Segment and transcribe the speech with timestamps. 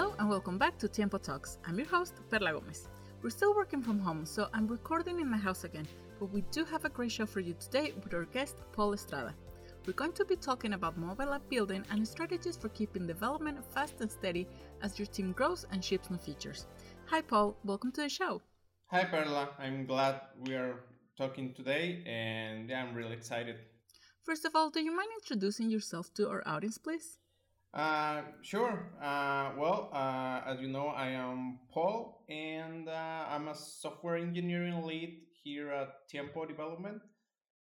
[0.00, 1.58] Hello and welcome back to Tiempo Talks.
[1.66, 2.88] I'm your host, Perla Gomez.
[3.20, 5.86] We're still working from home, so I'm recording in my house again,
[6.18, 9.34] but we do have a great show for you today with our guest, Paul Estrada.
[9.86, 14.00] We're going to be talking about mobile app building and strategies for keeping development fast
[14.00, 14.48] and steady
[14.80, 16.66] as your team grows and ships new features.
[17.10, 17.54] Hi, Paul.
[17.62, 18.40] Welcome to the show.
[18.86, 19.50] Hi, Perla.
[19.58, 20.76] I'm glad we are
[21.18, 23.56] talking today, and yeah, I'm really excited.
[24.22, 27.19] First of all, do you mind introducing yourself to our audience, please?
[27.72, 28.90] Uh, sure.
[29.00, 34.82] Uh, well, uh, as you know, I am Paul, and uh, I'm a software engineering
[34.84, 37.00] lead here at Tiempo Development.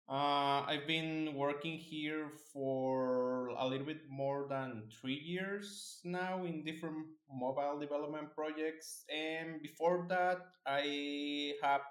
[0.08, 6.64] Uh, I've been working here for a little bit more than three years now in
[6.64, 11.82] different mobile development projects, and before that, I have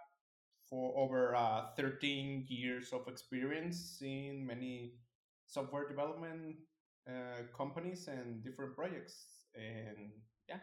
[0.69, 4.93] for over uh, 13 years of experience in many
[5.47, 6.55] software development
[7.07, 9.25] uh, companies and different projects.
[9.55, 10.11] And
[10.47, 10.59] yeah.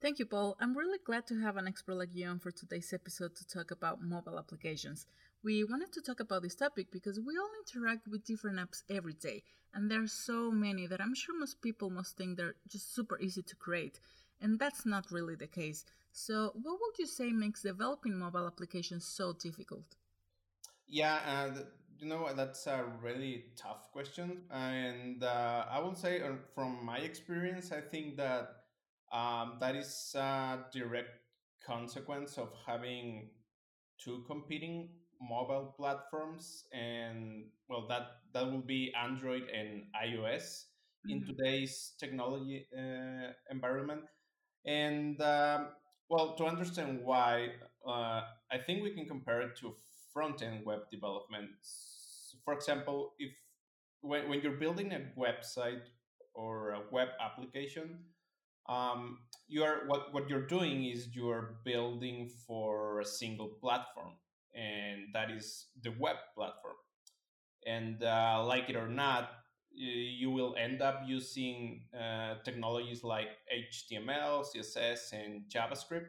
[0.00, 0.56] Thank you, Paul.
[0.60, 3.70] I'm really glad to have an expert like you on for today's episode to talk
[3.70, 5.06] about mobile applications.
[5.42, 9.14] We wanted to talk about this topic because we all interact with different apps every
[9.14, 9.42] day,
[9.74, 13.18] and there are so many that I'm sure most people must think they're just super
[13.20, 14.00] easy to create,
[14.40, 15.84] and that's not really the case.
[16.12, 19.96] So, what would you say makes developing mobile applications so difficult?
[20.86, 21.62] Yeah, uh,
[22.00, 26.98] you know that's a really tough question, and uh, I will say uh, from my
[26.98, 28.48] experience, I think that
[29.12, 31.10] um, that is a direct
[31.66, 33.30] consequence of having
[34.02, 34.90] two competing
[35.20, 40.64] mobile platforms, and well, that that will be Android and iOS
[41.06, 41.10] mm-hmm.
[41.12, 44.02] in today's technology uh, environment,
[44.66, 45.68] and um,
[46.08, 47.48] well, to understand why,
[47.86, 49.74] uh, I think we can compare it to
[50.12, 51.50] front end web development.
[52.44, 53.32] For example, if
[54.00, 55.82] when, when you're building a website
[56.34, 57.98] or a web application,
[58.68, 64.12] um, you are what, what you're doing is you're building for a single platform,
[64.54, 66.76] and that is the web platform.
[67.66, 69.30] And uh, like it or not,
[69.72, 76.08] you will end up using uh, technologies like HTML, CSS, and JavaScript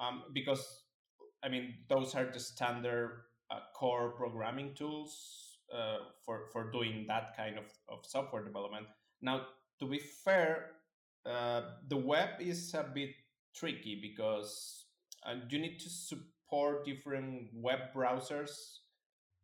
[0.00, 0.82] um, because
[1.42, 3.22] I mean, those are the standard
[3.74, 8.86] core programming tools uh, for, for doing that kind of, of software development.
[9.22, 9.42] Now,
[9.78, 10.72] to be fair,
[11.26, 13.10] uh, the web is a bit
[13.54, 14.84] tricky because
[15.26, 18.78] uh, you need to support different web browsers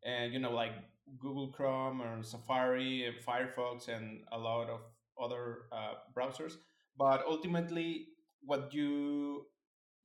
[0.04, 0.72] and you know like
[1.18, 4.80] google chrome or safari and firefox and a lot of
[5.22, 6.54] other uh, browsers
[6.96, 8.06] but ultimately
[8.42, 9.44] what you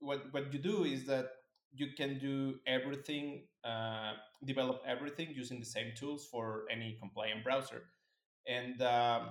[0.00, 1.30] what what you do is that
[1.74, 4.12] you can do everything, uh,
[4.44, 7.84] develop everything using the same tools for any compliant browser,
[8.46, 9.30] and um,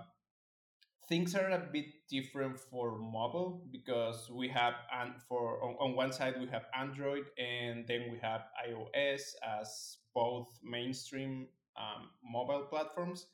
[1.09, 6.12] things are a bit different for mobile because we have and for on, on one
[6.12, 9.22] side we have Android and then we have iOS
[9.59, 13.28] as both mainstream um, mobile platforms,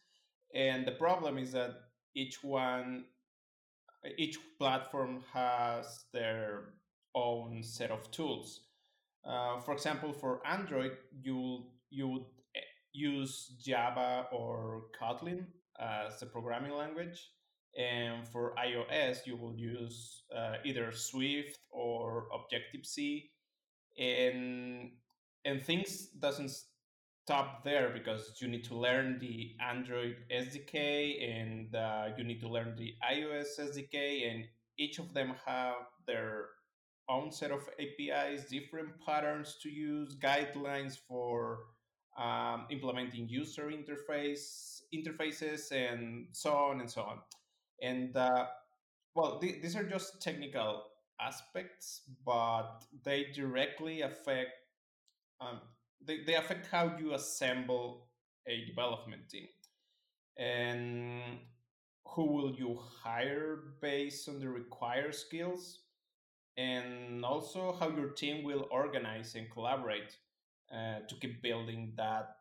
[0.56, 1.72] and the problem is that
[2.16, 3.06] each one
[4.18, 6.74] each platform has their
[7.14, 8.62] own set of tools.
[9.28, 12.60] Uh, for example, for Android, you you would eh,
[12.94, 15.46] use Java or Kotlin
[15.80, 17.30] as a programming language,
[17.78, 23.32] and for iOS, you will use uh, either Swift or Objective C,
[24.00, 24.92] and
[25.44, 26.52] and things doesn't
[27.26, 32.48] stop there because you need to learn the Android SDK and uh, you need to
[32.48, 34.46] learn the iOS SDK, and
[34.80, 35.76] each of them have
[36.08, 36.46] their
[37.10, 41.60] own set of APIs, different patterns to use, guidelines for
[42.18, 47.20] um, implementing user interface interfaces, and so on and so on.
[47.82, 48.48] And uh,
[49.16, 50.84] well, th- these are just technical
[51.22, 54.52] aspects, but they directly affect
[55.42, 55.62] um,
[56.06, 58.08] they, they affect how you assemble
[58.48, 59.48] a development team
[60.38, 61.40] and
[62.06, 65.80] who will you hire based on the required skills
[66.58, 70.18] and also how your team will organize and collaborate
[70.74, 72.36] uh, to keep building that,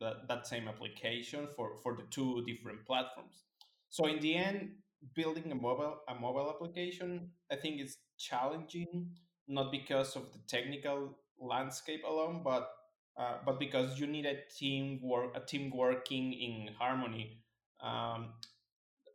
[0.00, 3.44] that that same application for for the two different platforms.
[3.88, 4.70] So in the end
[5.14, 9.10] building a mobile a mobile application i think is challenging
[9.48, 12.70] not because of the technical landscape alone but
[13.16, 17.38] uh, but because you need a team work a team working in harmony
[17.82, 18.30] um,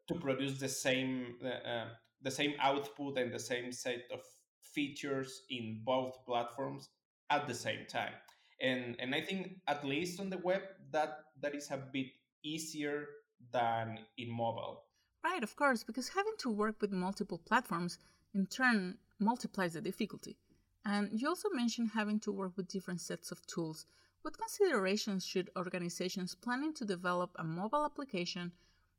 [0.08, 1.86] to produce the same uh,
[2.22, 4.20] the same output and the same set of
[4.62, 6.90] features in both platforms
[7.30, 8.14] at the same time.
[8.62, 10.62] And and I think at least on the web
[10.92, 12.08] that that is a bit
[12.44, 13.06] easier
[13.52, 14.84] than in mobile.
[15.24, 17.98] Right, of course, because having to work with multiple platforms
[18.34, 20.38] in turn multiplies the difficulty.
[20.86, 23.86] And you also mentioned having to work with different sets of tools.
[24.22, 28.54] What considerations should organizations planning to develop a mobile application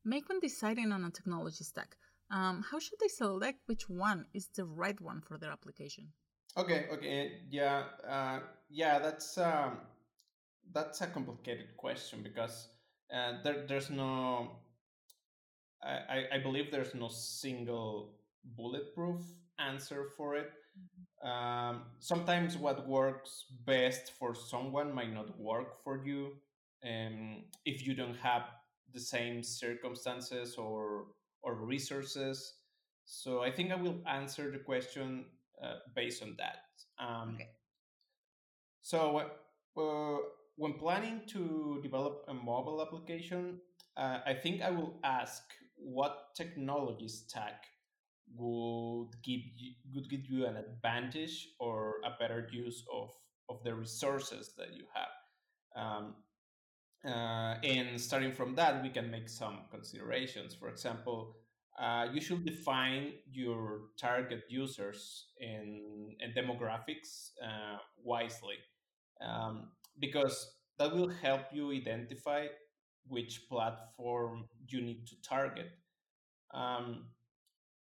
[0.04, 1.96] make when deciding on a technology stack?
[2.30, 6.12] Um, how should they select which one is the right one for their application?
[6.56, 9.78] Okay, okay, yeah, uh, yeah, that's um,
[10.72, 12.68] that's a complicated question because
[13.14, 14.58] uh, there, there's no,
[15.82, 18.14] I, I believe there's no single
[18.56, 19.20] bulletproof
[19.58, 20.50] answer for it.
[21.24, 26.32] Um, sometimes what works best for someone might not work for you
[26.84, 28.42] um, if you don't have
[28.92, 31.06] the same circumstances or
[31.42, 32.54] or resources.
[33.04, 35.26] So I think I will answer the question
[35.62, 36.58] uh, based on that.
[36.98, 37.48] Um, okay.
[38.82, 39.22] So
[39.76, 40.16] uh,
[40.56, 43.60] when planning to develop a mobile application,
[43.96, 45.42] uh, I think I will ask
[45.76, 47.64] what technology stack
[48.36, 53.10] would give you, would give you an advantage or a better use of,
[53.48, 55.82] of the resources that you have.
[55.82, 56.14] Um,
[57.04, 60.54] uh, and starting from that, we can make some considerations.
[60.54, 61.36] For example,
[61.80, 68.56] uh, you should define your target users and, and demographics uh, wisely
[69.26, 69.68] um,
[69.98, 72.46] because that will help you identify
[73.08, 75.70] which platform you need to target.
[76.52, 77.06] Um,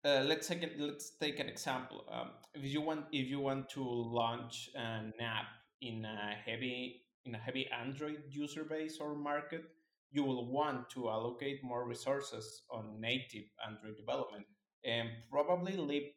[0.04, 2.04] uh, let's take it, let's take an example.
[2.10, 5.46] Um, if you want if you want to launch an app
[5.80, 9.64] in a heavy in a heavy Android user base or market,
[10.10, 14.46] you will want to allocate more resources on native Android development
[14.84, 16.10] and probably leave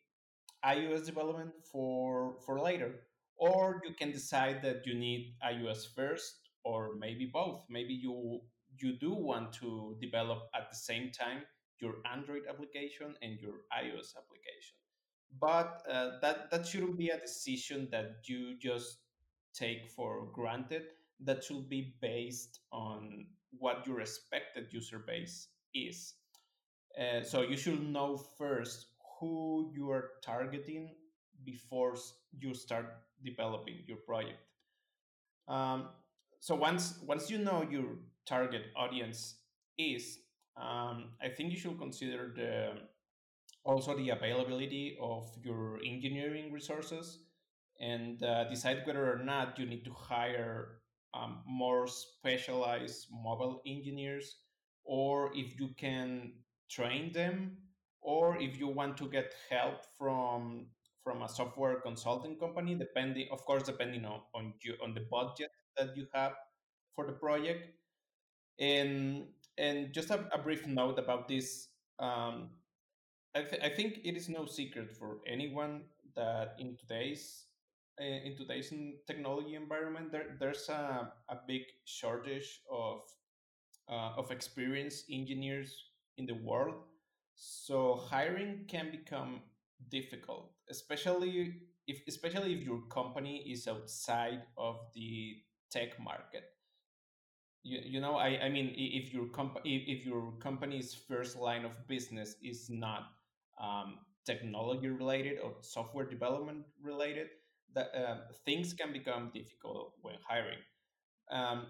[0.65, 2.91] iOS development for for later.
[3.37, 7.65] Or you can decide that you need iOS first, or maybe both.
[7.69, 8.41] Maybe you
[8.81, 11.43] you do want to develop at the same time
[11.79, 14.77] your Android application and your iOS application.
[15.39, 18.99] But uh, that that shouldn't be a decision that you just
[19.57, 20.83] take for granted.
[21.23, 23.25] That should be based on
[23.57, 26.13] what your expected user base is.
[26.99, 28.87] Uh, so you should know first
[29.19, 30.95] who you are targeting
[31.43, 31.95] before
[32.37, 32.85] you start
[33.23, 34.39] developing your project.
[35.47, 35.89] Um,
[36.39, 37.85] so once once you know your
[38.25, 39.35] target audience
[39.77, 40.19] is,
[40.57, 42.81] um, I think you should consider the
[43.63, 47.24] also the availability of your engineering resources
[47.79, 50.79] and uh, decide whether or not you need to hire
[51.13, 54.37] um, more specialized mobile engineers
[54.83, 56.33] or if you can
[56.69, 57.57] train them
[58.01, 60.67] or if you want to get help from
[61.03, 65.51] from a software consulting company depending of course depending on on, you, on the budget
[65.77, 66.33] that you have
[66.95, 67.69] for the project.
[68.59, 69.27] And
[69.57, 71.69] and just a, a brief note about this
[71.99, 72.49] um,
[73.35, 75.83] I, th- I think it is no secret for anyone
[76.15, 77.44] that in today's
[77.99, 78.73] in today's
[79.07, 83.01] technology environment, there, there's a, a big shortage of
[83.89, 85.75] uh, of experienced engineers
[86.17, 86.75] in the world.
[87.35, 89.41] So hiring can become
[89.89, 91.55] difficult, especially
[91.87, 95.37] if especially if your company is outside of the
[95.71, 96.45] tech market.
[97.63, 101.87] You, you know, I, I mean, if your comp- if your company's first line of
[101.87, 103.11] business is not
[103.59, 107.29] um, technology related or software development related,
[107.75, 110.59] that uh, things can become difficult when hiring.
[111.31, 111.67] Um,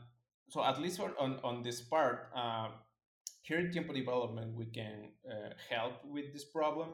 [0.49, 2.69] so at least on, on, on this part, uh,
[3.41, 6.89] here in Tiempo Development, we can uh, help with this problem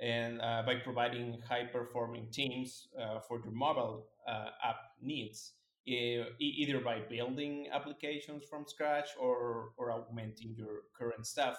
[0.00, 5.54] and uh, by providing high performing teams uh, for your mobile uh, app needs,
[5.86, 11.56] e- either by building applications from scratch or, or augmenting your current stuff.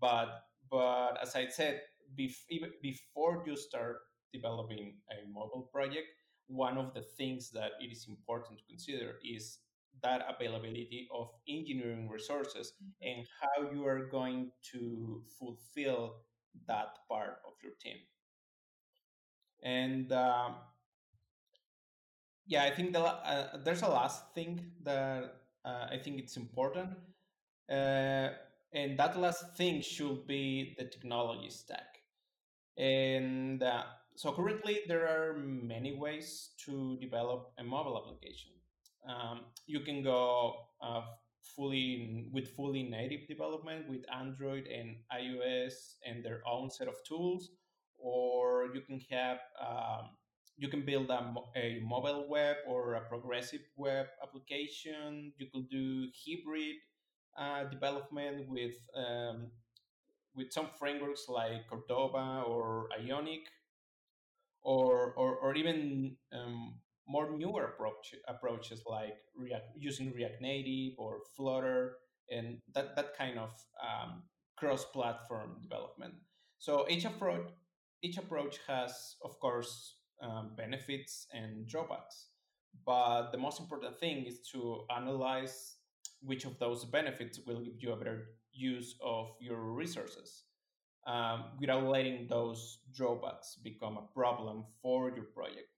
[0.00, 0.28] But,
[0.70, 1.80] but as I said,
[2.16, 2.46] bef-
[2.82, 3.96] before you start
[4.32, 6.06] developing a mobile project,
[6.48, 9.58] one of the things that it is important to consider is
[10.02, 13.08] that availability of engineering resources mm-hmm.
[13.08, 16.16] and how you are going to fulfill
[16.66, 17.96] that part of your team.
[19.62, 20.56] And um,
[22.46, 25.34] yeah, I think the, uh, there's a last thing that
[25.64, 26.90] uh, I think it's important.
[27.70, 28.30] Uh,
[28.74, 31.98] and that last thing should be the technology stack.
[32.76, 33.84] And uh,
[34.16, 38.50] so currently there are many ways to develop a mobile application.
[39.08, 41.02] Um, you can go uh,
[41.56, 47.50] fully with fully native development with Android and iOS and their own set of tools,
[47.98, 50.10] or you can have um,
[50.56, 55.32] you can build a, a mobile web or a progressive web application.
[55.38, 56.76] You could do hybrid
[57.36, 59.50] uh, development with um,
[60.34, 63.42] with some frameworks like Cordova or Ionic,
[64.62, 66.74] or or, or even um,
[67.06, 71.96] more newer approach, approaches like React, using React Native or Flutter
[72.30, 73.50] and that that kind of
[73.82, 74.22] um,
[74.56, 76.14] cross-platform development.
[76.58, 77.50] So each approach
[78.02, 82.28] each approach has, of course, um, benefits and drawbacks.
[82.84, 85.76] But the most important thing is to analyze
[86.20, 90.44] which of those benefits will give you a better use of your resources
[91.06, 95.68] um, without letting those drawbacks become a problem for your project.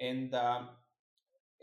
[0.00, 0.68] And um,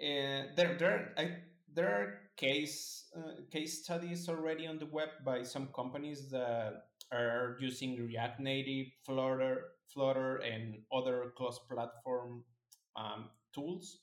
[0.02, 1.38] uh, there, there, I,
[1.74, 7.58] there are case uh, case studies already on the web by some companies that are
[7.60, 12.44] using React Native, Flutter, Flutter, and other cross-platform
[12.96, 14.00] um, tools.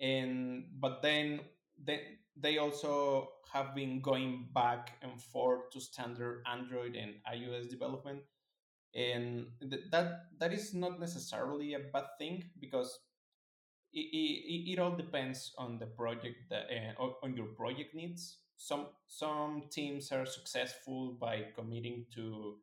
[0.00, 1.40] And but then
[1.82, 2.02] they
[2.36, 8.20] they also have been going back and forth to standard Android and iOS development,
[8.94, 12.98] and th- that that is not necessarily a bad thing because
[13.92, 18.38] it, it, it all depends on the project that, uh, on your project needs.
[18.56, 22.56] Some some teams are successful by committing to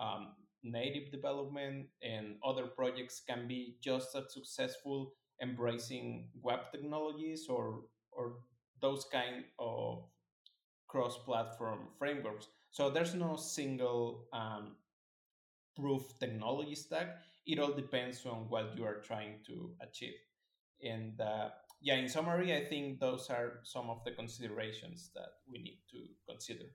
[0.00, 5.12] um, native development and other projects can be just as successful
[5.42, 8.36] embracing web technologies or or
[8.82, 10.04] those kind of
[10.88, 14.76] cross-platform frameworks so there's no single um,
[15.74, 20.14] proof technology stack it all depends on what you are trying to achieve
[20.82, 21.48] and uh,
[21.82, 25.98] yeah, in summary, I think those are some of the considerations that we need to
[26.28, 26.66] consider.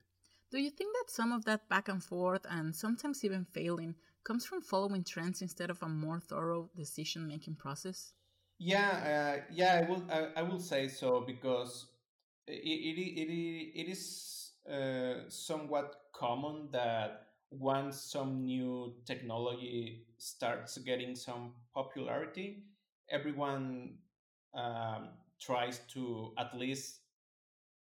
[0.51, 3.95] Do you think that some of that back and forth and sometimes even failing
[4.25, 8.13] comes from following trends instead of a more thorough decision making process?
[8.59, 10.03] Yeah, uh, yeah, I will.
[10.11, 11.85] I, I, will say so because
[12.47, 21.15] it it, it, it is uh, somewhat common that once some new technology starts getting
[21.15, 22.63] some popularity,
[23.09, 23.95] everyone
[24.53, 26.99] um, tries to at least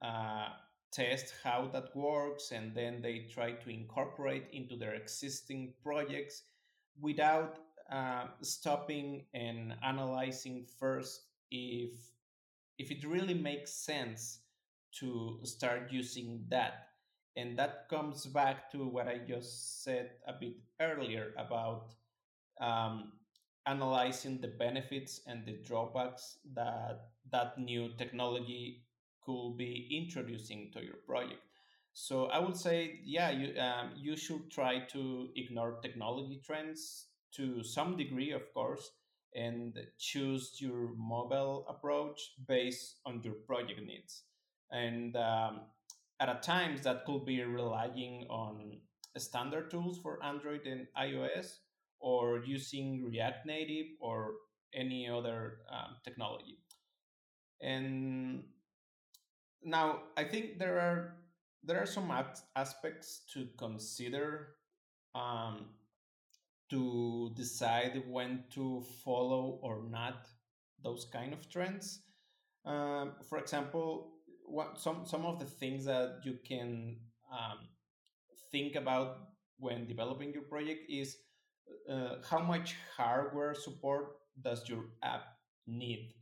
[0.03, 0.49] uh,
[0.91, 6.43] test how that works and then they try to incorporate into their existing projects
[7.01, 7.59] without
[7.91, 11.91] uh, stopping and analyzing first if
[12.77, 14.39] if it really makes sense
[14.99, 16.87] to start using that
[17.35, 21.93] and that comes back to what i just said a bit earlier about
[22.61, 23.11] um,
[23.65, 28.83] analyzing the benefits and the drawbacks that that new technology
[29.25, 31.41] could be introducing to your project.
[31.93, 37.63] So I would say, yeah, you um, you should try to ignore technology trends to
[37.63, 38.91] some degree, of course,
[39.33, 44.23] and choose your mobile approach based on your project needs.
[44.71, 45.61] And um,
[46.19, 48.79] at a times that could be relying on
[49.17, 51.59] standard tools for Android and iOS,
[51.99, 54.33] or using React Native or
[54.73, 56.59] any other um, technology.
[57.61, 58.43] And
[59.63, 61.15] now I think there are
[61.63, 62.11] there are some
[62.55, 64.49] aspects to consider
[65.15, 65.65] um,
[66.69, 70.27] to decide when to follow or not
[70.83, 72.01] those kind of trends.
[72.65, 74.11] Um, for example,
[74.47, 76.97] what, some some of the things that you can
[77.31, 77.59] um,
[78.51, 79.17] think about
[79.57, 81.17] when developing your project is
[81.89, 85.23] uh, how much hardware support does your app
[85.67, 86.13] need?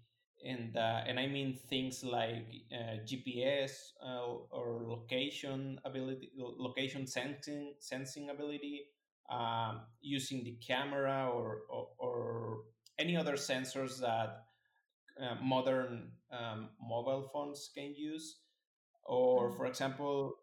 [0.46, 3.72] And uh, and I mean things like uh, GPS
[4.06, 8.88] uh, or location ability, location sensing sensing ability,
[9.32, 12.58] um, using the camera or, or, or
[13.00, 14.44] any other sensors that
[15.22, 18.40] uh, modern um, mobile phones can use.
[19.06, 20.34] Or for example,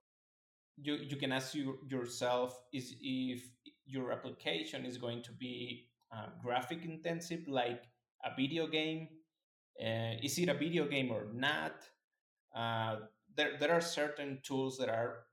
[0.76, 3.42] you, you can ask you, yourself is if
[3.86, 7.84] your application is going to be uh, graphic intensive like
[8.24, 9.08] a video game
[9.80, 11.74] uh, is it a video game or not
[12.54, 12.96] uh,
[13.36, 15.24] there, there are certain tools that are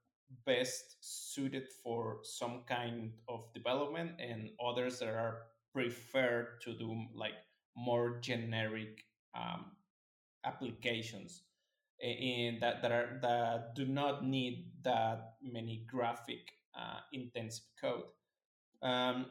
[0.46, 7.34] best suited for some kind of development and others that are preferred to do like
[7.76, 9.04] more generic
[9.36, 9.66] um,
[10.48, 11.44] applications
[12.00, 18.04] in that, that are that do not need that many graphic uh, intensive code
[18.82, 19.26] um,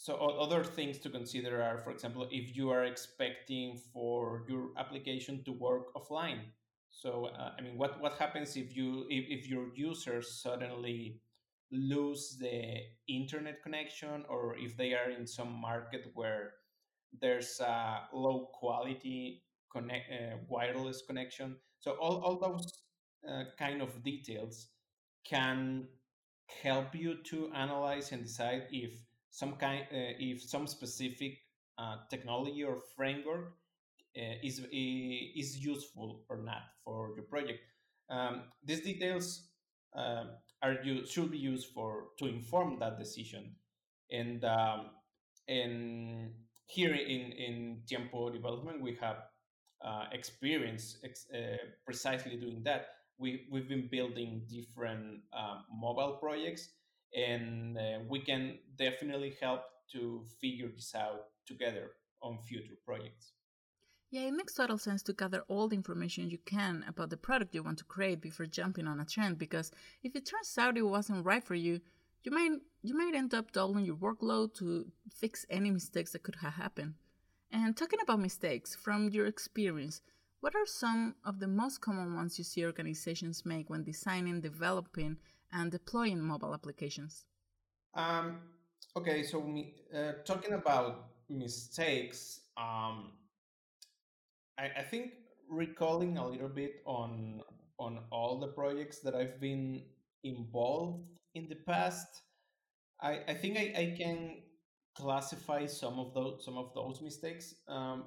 [0.00, 5.42] so other things to consider are, for example, if you are expecting for your application
[5.44, 6.42] to work offline.
[6.90, 11.20] So uh, I mean, what what happens if you if, if your users suddenly
[11.72, 12.76] lose the
[13.08, 16.52] internet connection, or if they are in some market where
[17.20, 21.56] there's a low quality connect uh, wireless connection.
[21.80, 22.72] So all all those
[23.28, 24.68] uh, kind of details
[25.24, 25.88] can
[26.62, 28.92] help you to analyze and decide if
[29.30, 31.38] some kind uh, if some specific
[31.78, 33.54] uh, technology or framework
[34.16, 37.60] uh, is is useful or not for your project.
[38.10, 39.48] Um, these details
[39.94, 40.30] um,
[40.62, 43.54] are you should be used for to inform that decision,
[44.10, 44.90] and um,
[45.46, 46.32] and
[46.66, 49.27] here in in Tiempo development we have
[49.84, 52.88] uh, experience ex- uh, precisely doing that.
[53.18, 56.70] We we've been building different um, mobile projects,
[57.14, 61.92] and uh, we can definitely help to figure this out together
[62.22, 63.32] on future projects.
[64.10, 67.54] Yeah, it makes total sense to gather all the information you can about the product
[67.54, 69.70] you want to create before jumping on a trend because
[70.02, 71.80] if it turns out it wasn't right for you,
[72.22, 76.36] you might you might end up doubling your workload to fix any mistakes that could
[76.36, 76.94] have happened.
[77.50, 80.02] And talking about mistakes, from your experience,
[80.40, 85.16] what are some of the most common ones you see organizations make when designing, developing,
[85.52, 87.24] and deploying mobile applications?
[87.94, 88.38] Um,
[88.96, 93.12] okay, so me, uh, talking about mistakes, um,
[94.58, 95.12] I, I think
[95.48, 97.42] recalling a little bit on
[97.78, 99.82] on all the projects that I've been
[100.24, 102.22] involved in the past,
[103.00, 104.42] I, I think I, I can
[104.98, 107.54] classify some of those some of those mistakes.
[107.68, 108.04] Um,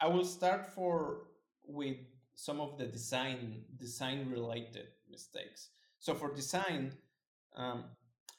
[0.00, 1.28] I will start for
[1.64, 1.98] with
[2.34, 5.70] some of the design design related mistakes.
[5.98, 6.92] So for design,
[7.56, 7.84] um,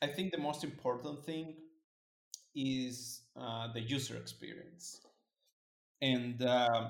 [0.01, 1.55] I think the most important thing
[2.55, 5.01] is uh, the user experience.
[6.01, 6.89] And uh,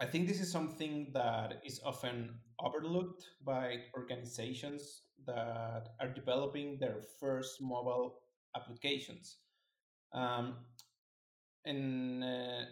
[0.00, 7.02] I think this is something that is often overlooked by organizations that are developing their
[7.20, 8.20] first mobile
[8.56, 9.36] applications.
[10.12, 10.54] Um,
[11.64, 12.64] and uh,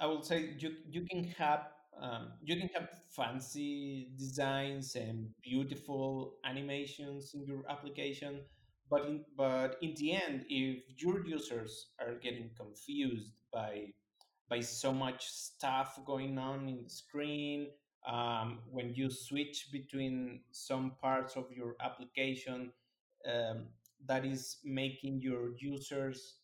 [0.00, 1.68] I will say you, you can have
[2.00, 8.42] um, you can have fancy designs and beautiful animations in your application,
[8.90, 13.86] but in, but in the end, if your users are getting confused by
[14.48, 17.68] by so much stuff going on in the screen.
[18.06, 22.70] Um, when you switch between some parts of your application,
[23.26, 23.66] um,
[24.04, 26.36] that is making your users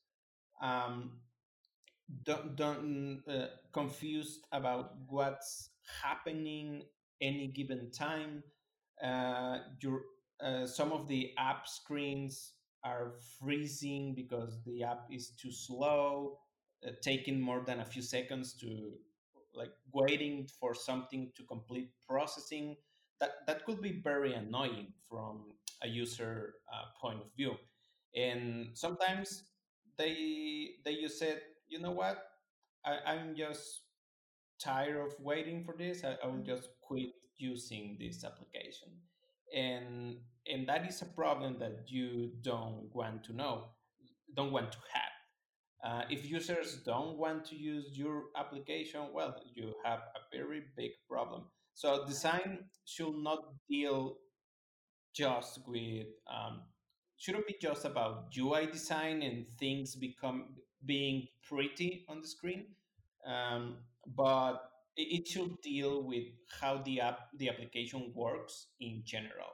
[0.63, 1.13] um,
[2.25, 5.71] don't, don't uh, confused about what's
[6.03, 6.83] happening
[7.21, 8.43] any given time.
[9.03, 10.03] Uh, your
[10.45, 16.39] uh, some of the app screens are freezing because the app is too slow
[16.87, 18.93] uh, taking more than a few seconds to
[19.55, 22.77] like waiting for something to complete processing
[23.21, 27.55] that that could be very annoying from a user uh, point of view.
[28.15, 29.45] And sometimes
[29.99, 32.19] they they just said you know what?
[32.85, 33.83] I, i'm just
[34.63, 36.05] tired of waiting for this.
[36.05, 38.89] I, I will just quit using this application.
[39.55, 43.65] And and that is a problem that you don't want to know
[44.35, 45.13] don't want to have.
[45.85, 50.93] Uh, if users don't want to use your application, well, you have a very big
[51.09, 51.43] problem.
[51.75, 54.17] So design should not deal
[55.15, 56.63] just with um,
[57.19, 62.67] shouldn't be just about UI design and things become being pretty on the screen,
[63.27, 63.77] um,
[64.17, 66.25] but it, should deal with
[66.61, 69.53] how the app the application works in general,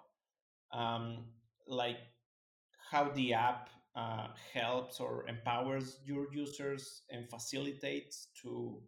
[0.72, 1.26] um,
[1.66, 1.98] like
[2.90, 8.80] how the app uh, helps or empowers your users and facilitates to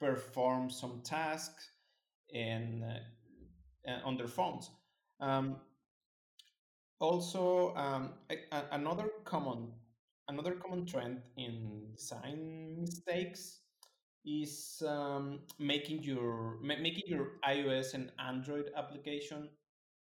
[0.00, 1.70] perform some tasks
[2.34, 4.70] and uh, on their phones.
[5.20, 5.56] Um,
[7.00, 8.36] also, um, a,
[8.72, 9.72] another common
[10.28, 13.60] another common trend in design mistakes
[14.24, 19.48] is um, making your making your iOS and Android application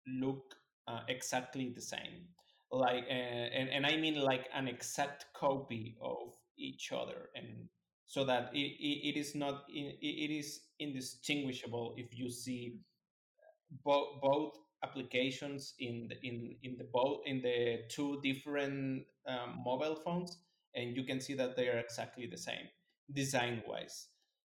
[0.08, 0.56] look
[0.88, 2.28] uh, exactly the same.
[2.72, 3.14] Like uh,
[3.58, 7.68] and, and i mean like an exact copy of each other and
[8.06, 12.78] so that it, it, it is not it, it is indistinguishable if you see
[13.84, 19.96] both both applications in the, in in the both in the two different um, mobile
[19.96, 20.38] phones
[20.76, 22.68] and you can see that they are exactly the same
[23.14, 24.08] design wise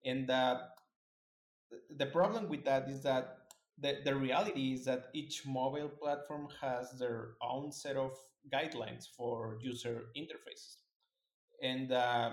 [0.06, 0.60] and uh,
[1.98, 3.38] the problem with that is that
[3.80, 8.12] the, the reality is that each mobile platform has their own set of
[8.54, 10.78] guidelines for user interfaces.
[11.62, 12.32] And uh,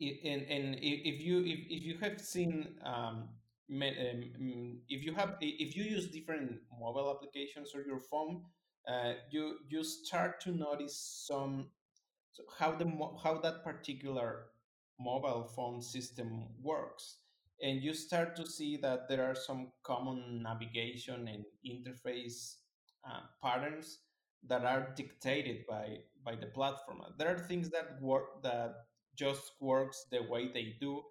[0.00, 3.28] and, and if you if, if you have seen um,
[3.68, 8.42] if you have if you use different mobile applications or your phone
[8.88, 11.68] uh, you you start to notice some
[12.58, 12.86] how the
[13.22, 14.46] how that particular
[15.00, 17.18] mobile phone system works
[17.62, 22.56] and you start to see that there are some common navigation and interface
[23.08, 23.98] uh, patterns
[24.46, 27.00] that are dictated by by the platform.
[27.18, 28.74] There are things that work that
[29.14, 31.02] just works the way they do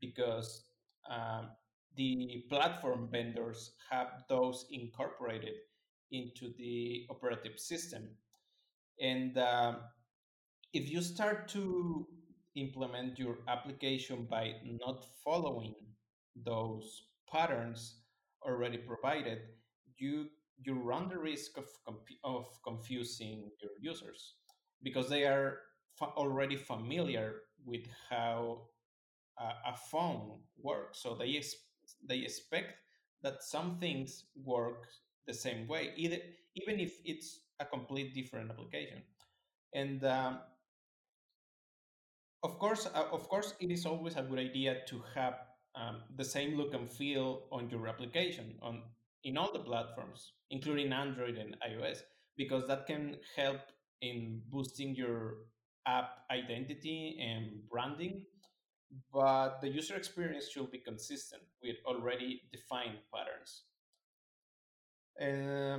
[0.00, 0.64] because
[1.08, 1.50] um,
[1.96, 5.54] the platform vendors have those incorporated
[6.10, 8.08] into the operative system.
[9.00, 9.78] And um,
[10.72, 12.06] if you start to
[12.56, 14.54] implement your application by
[14.84, 15.74] not following
[16.44, 18.02] those patterns
[18.42, 19.38] already provided,
[19.98, 20.28] you
[20.64, 21.66] you run the risk of
[22.24, 24.34] of confusing your users
[24.82, 25.58] because they are
[25.98, 28.68] fa- already familiar with how
[29.38, 31.02] a, a phone works.
[31.02, 31.26] So they
[32.08, 32.74] they expect
[33.22, 34.86] that some things work
[35.26, 36.18] the same way, either,
[36.56, 39.02] even if it's a complete different application.
[39.72, 40.40] And um,
[42.42, 45.34] of course, uh, of course, it is always a good idea to have
[45.74, 48.82] um, the same look and feel on your application on
[49.24, 52.00] in all the platforms, including Android and iOS,
[52.36, 53.60] because that can help
[54.02, 55.36] in boosting your
[55.86, 58.22] app identity and branding.
[59.12, 63.62] But the user experience should be consistent with already defined patterns.
[65.20, 65.78] Uh,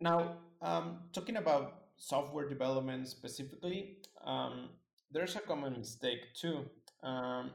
[0.00, 4.70] now, um, talking about software development specifically, um,
[5.10, 6.64] there's a common mistake too.
[7.02, 7.50] Um,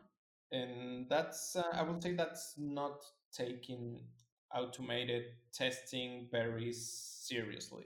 [0.52, 4.02] and that's, uh, I would say that's not taking
[4.54, 7.86] automated testing very seriously.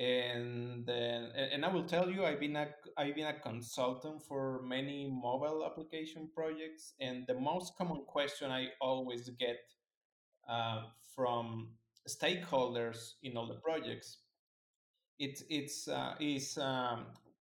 [0.00, 4.62] And then, and I will tell you, I've been a, I've been a consultant for
[4.62, 9.58] many mobile application projects, and the most common question I always get
[10.48, 10.84] uh,
[11.14, 11.72] from
[12.08, 14.16] stakeholders in all the projects
[15.20, 17.06] it's it's uh, is um,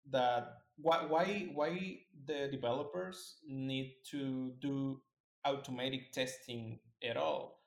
[0.09, 5.01] that why why why the developers need to do
[5.45, 7.59] automatic testing at all?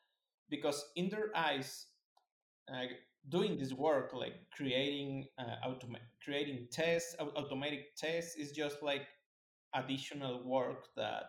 [0.48, 1.86] Because in their eyes
[2.72, 2.88] uh,
[3.28, 9.06] doing this work like creating uh, automa- creating tests automatic tests is just like
[9.74, 11.24] additional work that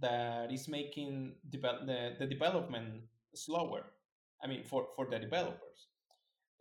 [0.00, 3.02] that is making develop the, the development
[3.34, 3.92] slower
[4.42, 5.88] i mean for for the developers.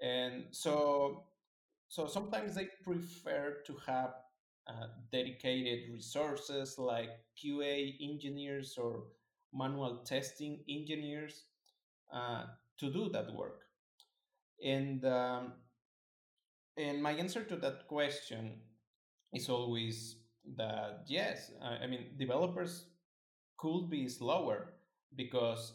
[0.02, 1.26] And so
[1.90, 4.14] so sometimes they prefer to have
[4.68, 9.06] uh, dedicated resources like qa engineers or
[9.54, 11.46] manual testing engineers
[12.14, 12.46] uh,
[12.80, 13.69] to do that work
[14.64, 15.54] and um,
[16.78, 18.54] and my answer to that question
[19.34, 20.18] is always
[20.58, 21.52] that yes
[21.84, 22.86] i mean developers
[23.58, 24.74] could be slower
[25.16, 25.74] because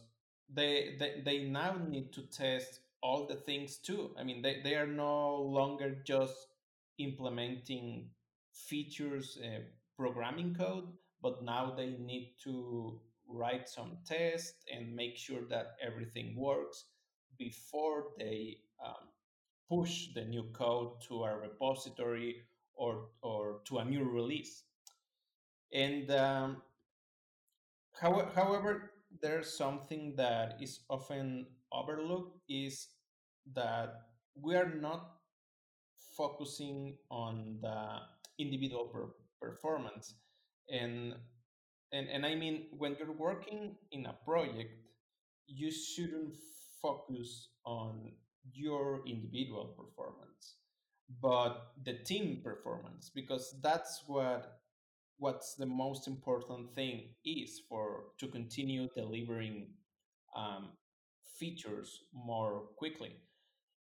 [0.53, 4.13] they, they they now need to test all the things too.
[4.19, 6.37] I mean they, they are no longer just
[6.99, 8.11] implementing
[8.53, 9.61] features uh,
[9.99, 10.89] programming code
[11.23, 16.87] but now they need to write some tests and make sure that everything works
[17.39, 19.09] before they um,
[19.69, 24.65] push the new code to a repository or or to a new release.
[25.73, 26.63] And um,
[28.01, 28.91] how, however
[29.23, 32.89] there's something that is often overlooked is
[33.55, 33.95] that
[34.35, 35.11] we are not
[36.17, 38.01] focusing on the
[38.39, 40.15] individual per- performance.
[40.71, 41.15] And
[41.93, 44.71] and and i mean when you're working in a project
[45.47, 46.37] you shouldn't
[46.83, 48.13] focus on
[48.53, 50.57] your individual performance
[51.21, 54.61] but the team performance because that's what
[55.19, 59.69] what's the most important thing is for to continue delivering
[60.37, 60.71] um,
[61.39, 63.17] features more quickly.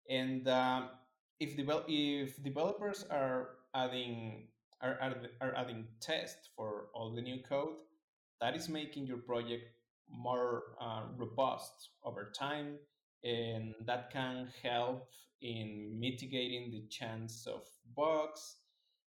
[0.10, 0.84] And uh,
[1.39, 4.47] if develop if developers are adding
[4.82, 7.76] are, are, are adding tests for all the new code
[8.41, 9.63] that is making your project
[10.10, 12.76] more uh, robust over time
[13.23, 15.09] and that can help
[15.41, 17.62] in mitigating the chance of
[17.95, 18.57] bugs.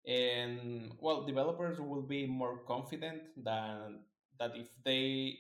[0.06, 4.00] And well developers will be more confident than
[4.38, 5.38] that if they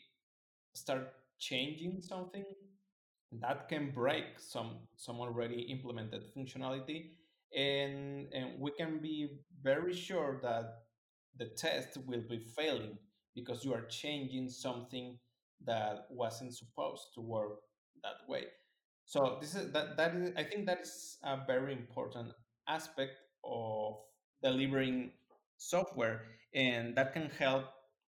[0.74, 2.44] start changing something
[3.40, 7.12] that can break some some already implemented functionality.
[7.56, 10.84] And and we can be very sure that
[11.36, 12.98] the test will be failing
[13.34, 15.18] because you are changing something
[15.64, 17.60] that wasn't supposed to work
[18.02, 18.44] that way
[19.12, 22.32] so this is that that is i think that is a very important
[22.66, 23.96] aspect of
[24.42, 25.10] delivering
[25.58, 26.22] software
[26.54, 27.66] and that can help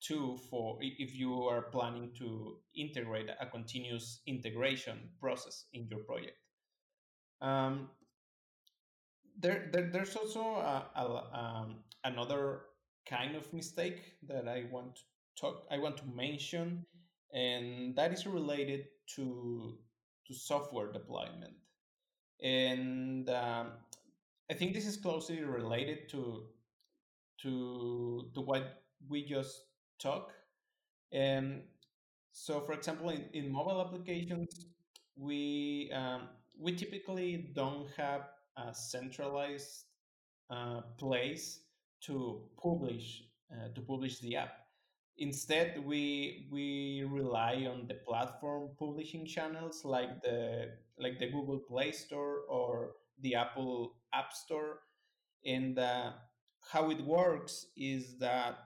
[0.00, 6.36] too for if you are planning to integrate a continuous integration process in your project.
[7.40, 7.88] Um,
[9.40, 12.60] there, there, there's also a, a, um, another
[13.08, 15.02] kind of mistake that i want to
[15.38, 16.86] talk i want to mention
[17.34, 19.76] and that is related to
[20.26, 21.54] to software deployment
[22.42, 23.72] and um,
[24.50, 26.44] I think this is closely related to
[27.42, 29.62] to to what we just
[30.00, 30.32] talked.
[31.12, 31.62] And
[32.32, 34.66] so, for example, in, in mobile applications,
[35.16, 39.84] we um, we typically don't have a centralized
[40.50, 41.60] uh, place
[42.02, 44.63] to publish uh, to publish the app.
[45.18, 51.92] Instead, we we rely on the platform publishing channels like the like the Google Play
[51.92, 54.80] Store or the Apple App Store.
[55.46, 56.12] And uh,
[56.72, 58.58] how it works is that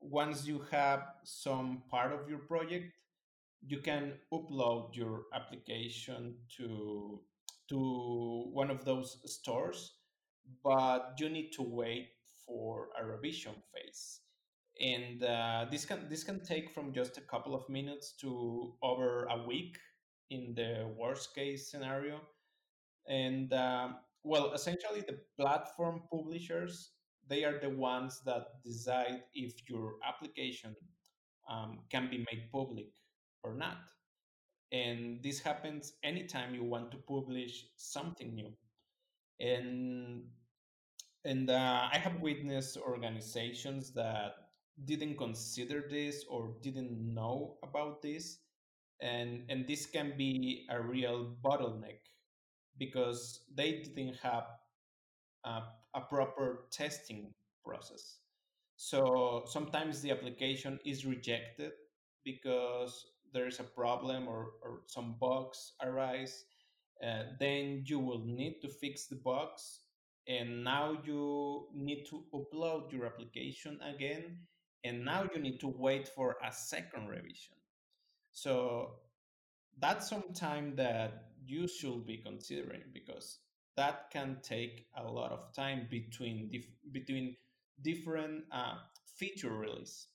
[0.00, 2.92] once you have some part of your project,
[3.66, 7.20] you can upload your application to
[7.68, 9.94] to one of those stores,
[10.64, 12.08] but you need to wait
[12.46, 14.20] for a revision phase.
[14.80, 19.24] And uh, this can this can take from just a couple of minutes to over
[19.24, 19.76] a week
[20.30, 22.20] in the worst case scenario.
[23.08, 26.92] And um, well, essentially, the platform publishers
[27.28, 30.74] they are the ones that decide if your application
[31.48, 32.88] um, can be made public
[33.42, 33.78] or not.
[34.72, 38.52] And this happens anytime you want to publish something new.
[39.40, 40.24] And
[41.24, 44.47] and uh, I have witnessed organizations that
[44.84, 48.38] didn't consider this or didn't know about this,
[49.00, 52.00] and and this can be a real bottleneck
[52.78, 54.44] because they didn't have
[55.44, 55.62] a,
[55.94, 58.18] a proper testing process.
[58.76, 61.72] So sometimes the application is rejected
[62.24, 66.44] because there is a problem or, or some bugs arise.
[67.04, 69.80] Uh, then you will need to fix the bugs.
[70.28, 74.38] And now you need to upload your application again.
[74.84, 77.56] And now you need to wait for a second revision.
[78.32, 79.00] So
[79.78, 83.38] that's some time that you should be considering because
[83.76, 87.36] that can take a lot of time between dif- between
[87.82, 88.76] different uh,
[89.16, 90.08] feature release.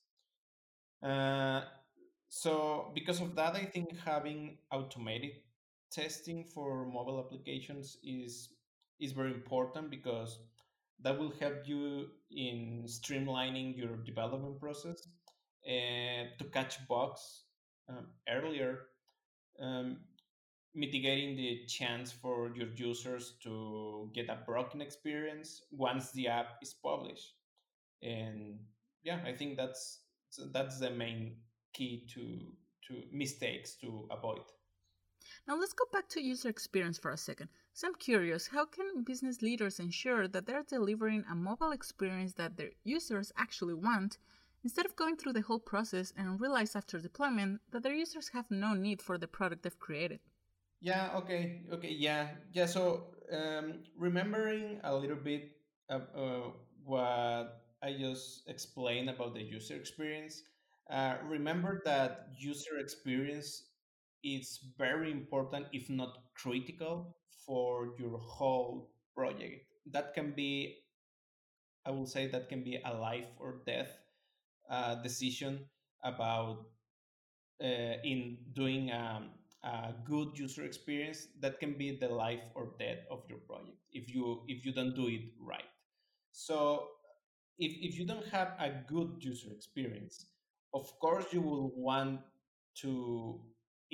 [1.02, 1.62] Uh,
[2.28, 5.32] so because of that, I think having automated
[5.90, 8.50] testing for mobile applications is
[9.00, 10.38] is very important because
[11.02, 15.06] that will help you in streamlining your development process.
[15.66, 17.44] And to catch bugs
[17.88, 18.80] um, earlier
[19.60, 19.98] um,
[20.74, 26.74] mitigating the chance for your users to get a broken experience once the app is
[26.74, 27.34] published.
[28.02, 28.58] And
[29.04, 30.00] yeah i think that's
[30.52, 31.36] that's the main
[31.72, 32.40] key to
[32.86, 34.40] to mistakes to avoid
[35.46, 39.02] now let's go back to user experience for a second so i'm curious how can
[39.04, 44.18] business leaders ensure that they're delivering a mobile experience that their users actually want
[44.62, 48.50] instead of going through the whole process and realize after deployment that their users have
[48.50, 50.20] no need for the product they've created
[50.84, 51.16] yeah.
[51.16, 51.62] Okay.
[51.72, 51.96] Okay.
[51.96, 52.28] Yeah.
[52.52, 52.66] Yeah.
[52.66, 55.52] So um, remembering a little bit
[55.88, 56.50] of, uh,
[56.84, 60.42] what I just explained about the user experience.
[60.90, 63.62] Uh, remember that user experience
[64.24, 69.66] is very important, if not critical, for your whole project.
[69.92, 70.78] That can be,
[71.86, 73.90] I will say, that can be a life or death
[74.70, 75.66] uh, decision
[76.02, 76.66] about
[77.62, 79.30] uh, in doing um,
[79.62, 84.14] a good user experience that can be the life or death of your project if
[84.14, 85.70] you if you don't do it right
[86.32, 86.88] so
[87.58, 90.26] if, if you don't have a good user experience
[90.74, 92.20] of course you will want
[92.74, 93.40] to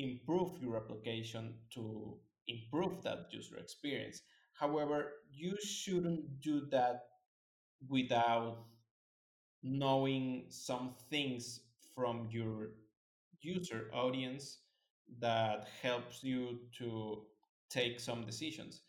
[0.04, 2.16] improve your application to
[2.48, 4.22] improve that user experience
[4.54, 4.98] however
[5.32, 7.04] you shouldn't do that
[7.88, 8.64] without
[9.62, 11.60] knowing some things
[11.94, 12.70] from your
[13.42, 14.58] user audience
[15.20, 17.22] that helps you to
[17.68, 18.82] take some decisions.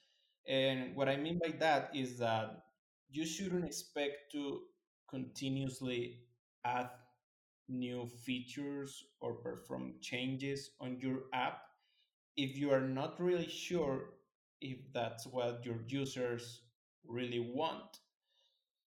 [0.48, 2.64] And what I mean by that is that
[3.10, 4.62] you shouldn't expect to
[5.10, 6.20] continuously
[6.66, 6.90] add
[7.72, 11.62] new features or perform changes on your app
[12.38, 14.14] if you are not really sure
[14.62, 16.62] if that's what your users
[17.08, 18.00] really want.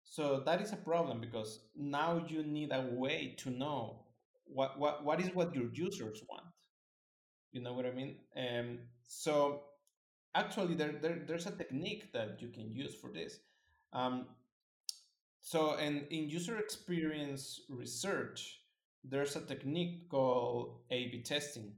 [0.04, 4.06] So that is a problem because now you need a way to know
[4.46, 6.46] what, what, what is what your users want.
[7.52, 8.16] You know what I mean?
[8.36, 9.64] Um, so
[10.36, 13.40] actually, there, there there's a technique that you can use for this.
[13.94, 14.28] Um,
[15.42, 18.59] so, and in user experience research,
[19.04, 21.74] there's a technique called A/B testing.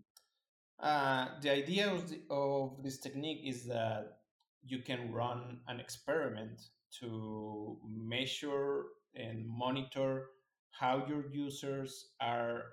[0.79, 4.17] Uh, the idea of, the, of this technique is that
[4.63, 6.59] you can run an experiment
[6.99, 10.27] to measure and monitor
[10.71, 12.63] how your users are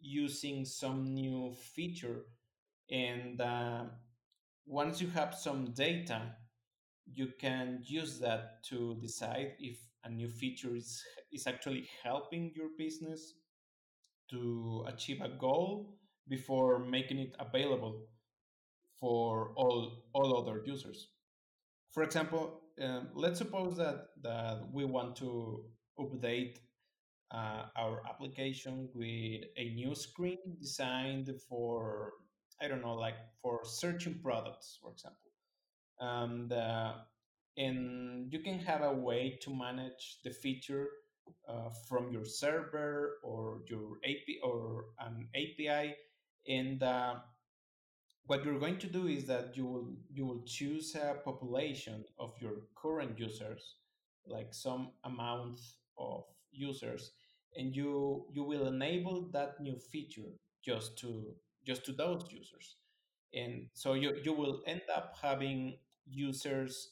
[0.00, 2.24] using some new feature
[2.90, 3.84] and uh,
[4.66, 6.22] once you have some data,
[7.12, 12.68] you can use that to decide if a new feature is, is actually helping your
[12.78, 13.34] business
[14.30, 15.96] to achieve a goal
[16.28, 18.06] before making it available
[18.98, 21.08] for all, all other users.
[21.92, 25.64] For example, um, let's suppose that, that we want to
[25.98, 26.58] update
[27.30, 32.12] uh, our application with a new screen designed for,
[32.60, 35.30] I don't know, like for searching products, for example.
[35.98, 36.92] And, uh,
[37.56, 40.88] and you can have a way to manage the feature
[41.48, 45.94] uh, from your server or your API or an API.
[46.48, 47.16] And uh,
[48.26, 52.32] what you're going to do is that you will you will choose a population of
[52.40, 53.76] your current users,
[54.26, 55.60] like some amount
[55.98, 57.12] of users,
[57.56, 60.32] and you you will enable that new feature
[60.64, 61.34] just to
[61.66, 62.76] just to those users
[63.36, 66.90] and so you, you will end up having users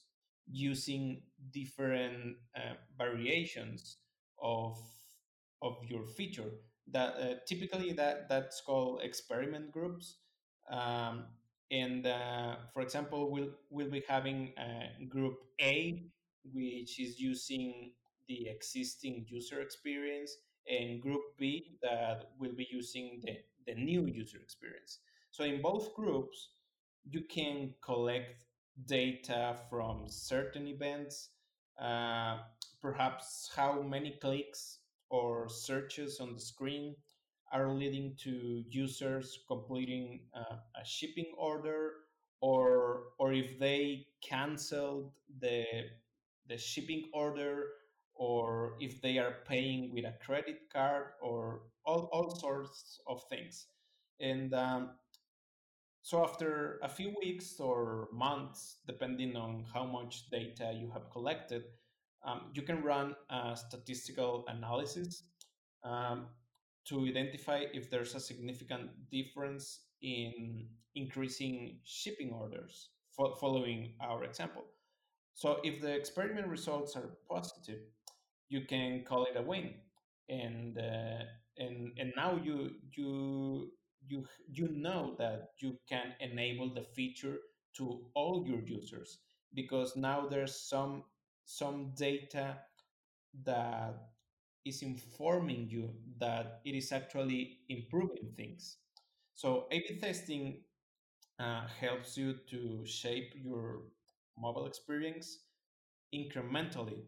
[0.50, 3.96] using different uh, variations
[4.42, 4.78] of
[5.62, 6.50] of your feature
[6.90, 10.18] that uh, typically that that's called experiment groups
[10.70, 11.24] um,
[11.70, 16.02] and uh, for example we'll we'll be having uh, group a
[16.52, 17.92] which is using
[18.28, 20.36] the existing user experience
[20.68, 25.00] and group b that will be using the, the new user experience.
[25.30, 26.50] So in both groups
[27.04, 28.44] you can collect
[28.86, 31.30] data from certain events
[31.80, 32.38] uh,
[32.84, 36.94] perhaps how many clicks or searches on the screen
[37.50, 41.92] are leading to users completing uh, a shipping order
[42.42, 45.64] or or if they canceled the
[46.48, 47.64] the shipping order
[48.14, 53.66] or if they are paying with a credit card or all, all sorts of things.
[54.20, 54.90] And um,
[56.02, 61.64] so after a few weeks or months depending on how much data you have collected
[62.24, 65.24] um, you can run a statistical analysis
[65.84, 66.26] um,
[66.86, 74.64] to identify if there's a significant difference in increasing shipping orders fo- following our example.
[75.34, 77.80] So if the experiment results are positive,
[78.48, 79.74] you can call it a win,
[80.28, 81.24] and uh,
[81.58, 83.72] and and now you you
[84.06, 87.38] you you know that you can enable the feature
[87.76, 89.18] to all your users
[89.54, 91.04] because now there's some
[91.44, 92.58] some data
[93.44, 93.94] that
[94.64, 98.78] is informing you that it is actually improving things.
[99.34, 100.62] So A/B testing
[101.38, 103.82] uh, helps you to shape your
[104.38, 105.38] mobile experience
[106.14, 107.02] incrementally,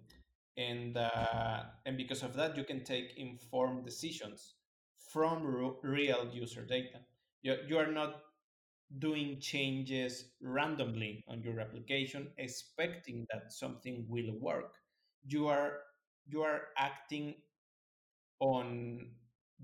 [0.56, 4.54] and uh, and because of that, you can take informed decisions
[5.12, 5.44] from
[5.82, 7.00] real user data.
[7.42, 8.22] You, you are not
[8.98, 14.76] doing changes randomly on your application expecting that something will work
[15.26, 15.80] you are
[16.28, 17.34] you are acting
[18.40, 19.06] on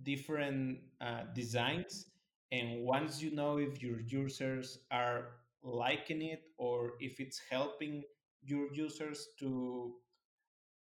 [0.03, 2.07] different uh, designs.
[2.51, 5.29] And once you know if your users are
[5.63, 8.03] liking it or if it's helping
[8.45, 9.95] your users to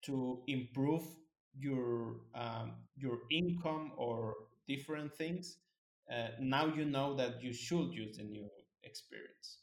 [0.03, 1.03] to improve
[1.57, 4.35] your um, your income or
[4.67, 5.57] different things
[6.11, 8.49] uh, now you know that you should use the new
[8.83, 9.59] experience.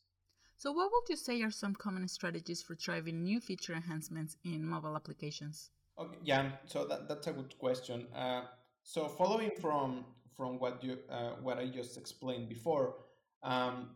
[0.56, 4.66] So, what would you say are some common strategies for driving new feature enhancements in
[4.66, 5.70] mobile applications?
[5.98, 8.06] Okay, yeah, so that, that's a good question.
[8.14, 8.42] Uh,
[8.82, 10.04] so, following from
[10.36, 12.94] from what you uh, what I just explained before,
[13.42, 13.90] um,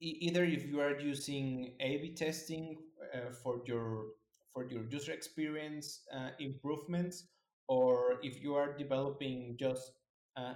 [0.00, 2.78] e- either if you are using A/B testing
[3.14, 4.06] uh, for your
[4.52, 7.24] for your user experience uh, improvements,
[7.68, 9.92] or if you are developing just
[10.36, 10.54] uh,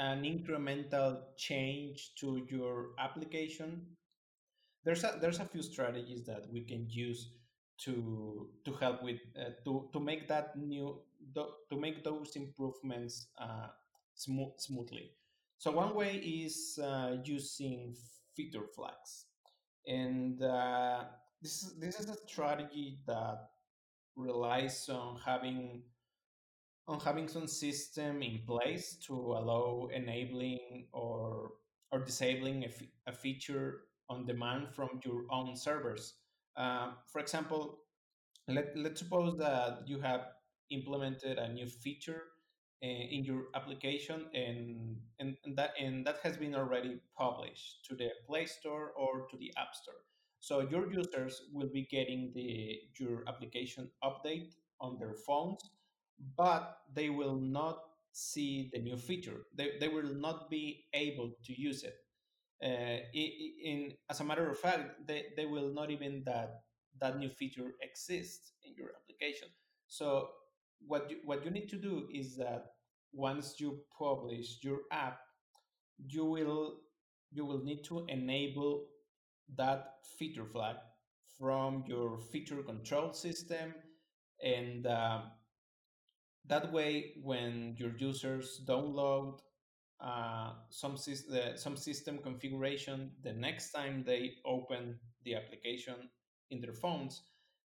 [0.00, 3.84] an incremental change to your application,
[4.82, 7.34] there's a there's a few strategies that we can use
[7.84, 11.02] to to help with uh, to to make that new
[11.36, 13.68] to make those improvements uh,
[14.14, 15.12] smooth smoothly.
[15.58, 17.94] So one way is uh, using
[18.34, 19.26] feature flags,
[19.86, 21.04] and uh,
[21.42, 23.50] this is this is a strategy that
[24.16, 25.82] relies on having
[26.88, 31.52] on having some system in place to allow enabling or
[31.92, 36.14] or disabling a, f- a feature on demand from your own servers.
[36.56, 37.78] Uh, for example,
[38.48, 40.22] let, let's suppose that you have
[40.70, 42.22] implemented a new feature
[42.82, 47.94] uh, in your application and, and, and, that, and that has been already published to
[47.94, 50.02] the Play Store or to the App Store.
[50.40, 55.60] So your users will be getting the your application update on their phones
[56.36, 57.78] but they will not
[58.12, 59.42] see the new feature.
[59.56, 61.94] They, they will not be able to use it.
[62.64, 66.62] uh, in as a matter of fact, they, they will not even that
[67.00, 69.48] that new feature exists in your application.
[69.88, 70.28] So
[70.86, 72.66] what you, what you need to do is that
[73.12, 75.18] once you publish your app,
[76.08, 76.76] you will
[77.32, 78.86] you will need to enable
[79.56, 80.76] that feature flag
[81.38, 83.74] from your feature control system
[84.42, 85.20] and uh,
[86.46, 89.40] that way when your users download
[90.00, 95.94] uh, some, uh, some system configuration the next time they open the application
[96.50, 97.22] in their phones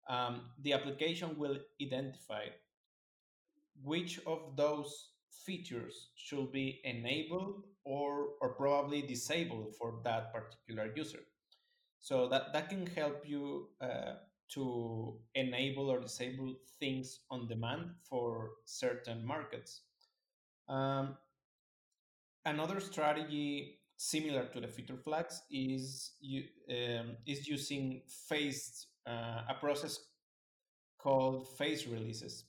[0.08, 2.44] um, the application will identify
[3.82, 11.20] which of those features should be enabled or, or probably disabled for that particular user.
[12.00, 14.14] So that, that can help you uh,
[14.54, 19.82] to enable or disable things on demand for certain markets.
[20.68, 21.16] Um,
[22.44, 26.12] another strategy similar to the feature flags is
[26.70, 29.98] um, is using phased uh, a process
[30.98, 32.44] called phase releases,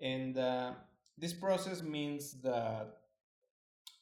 [0.00, 0.72] and uh,
[1.16, 2.96] this process means that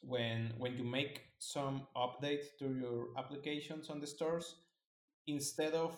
[0.03, 4.57] when when you make some update to your applications on the stores,
[5.27, 5.97] instead of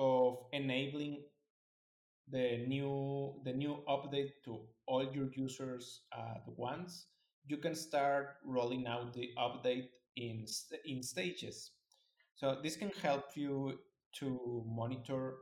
[0.00, 1.24] of enabling
[2.30, 7.06] the new the new update to all your users at once,
[7.46, 10.46] you can start rolling out the update in
[10.84, 11.72] in stages.
[12.36, 13.78] So this can help you
[14.20, 15.36] to monitor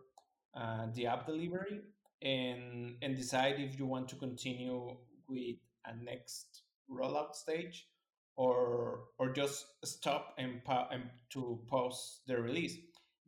[0.54, 1.80] uh, the app delivery
[2.22, 4.96] and and decide if you want to continue
[5.28, 5.56] with
[5.86, 7.86] a next rollout stage
[8.36, 12.76] or or just stop and, pa- and to pause the release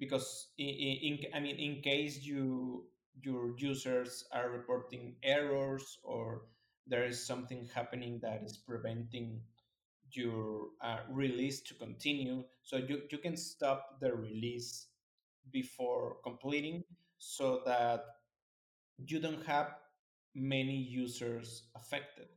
[0.01, 2.87] because in, in, I mean in case you
[3.23, 6.43] your users are reporting errors or
[6.89, 9.43] there is something happening that is preventing
[10.13, 14.89] your uh, release to continue so you, you can stop the release
[15.53, 16.85] before completing
[17.19, 18.05] so that
[19.07, 19.75] you don't have
[20.35, 22.29] many users affected.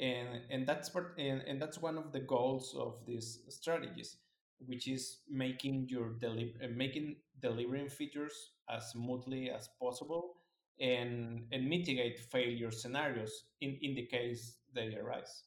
[0.00, 4.18] And and that's part and, and that's one of the goals of these strategies
[4.64, 10.36] which is making your deli- uh, making delivering features as smoothly as possible
[10.80, 15.44] and and mitigate failure scenarios in in the case they arise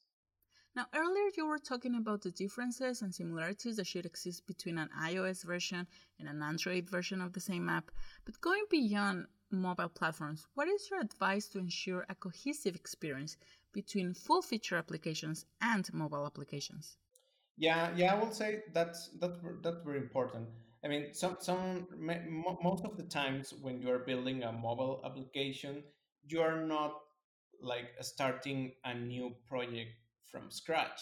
[0.76, 4.90] now, earlier you were talking about the differences and similarities that should exist between an
[5.02, 5.88] iOS version
[6.20, 7.92] and an Android version of the same app.
[8.24, 13.36] But going beyond mobile platforms, what is your advice to ensure a cohesive experience
[13.74, 16.98] between full feature applications and mobile applications?
[17.60, 20.48] Yeah, yeah, I will say that's that's that's very important.
[20.84, 21.88] I mean, some some
[22.64, 25.84] most of the times when you are building a mobile application,
[26.28, 26.94] you are not
[27.62, 29.92] like starting a new project
[30.32, 31.02] from scratch,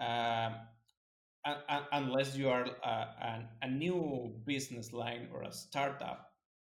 [0.00, 0.54] um,
[1.92, 6.32] unless you are a, a, a new business line or a startup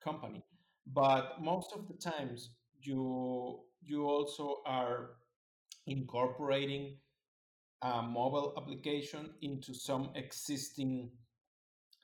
[0.03, 0.43] company.
[0.87, 5.11] But most of the times, you you also are
[5.87, 6.97] incorporating
[7.81, 11.11] a mobile application into some existing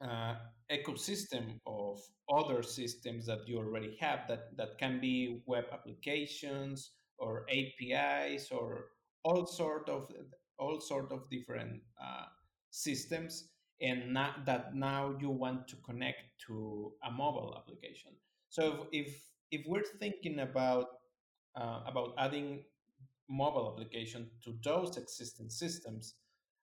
[0.03, 0.35] uh,
[0.71, 1.99] ecosystem of
[2.29, 8.85] other systems that you already have that, that can be web applications or APIs or
[9.23, 10.11] all sort of
[10.59, 12.25] all sort of different uh,
[12.69, 13.49] systems
[13.81, 18.11] and not, that now you want to connect to a mobile application.
[18.49, 19.07] So if
[19.51, 20.87] if, if we're thinking about
[21.55, 22.63] uh, about adding
[23.29, 26.15] mobile application to those existing systems,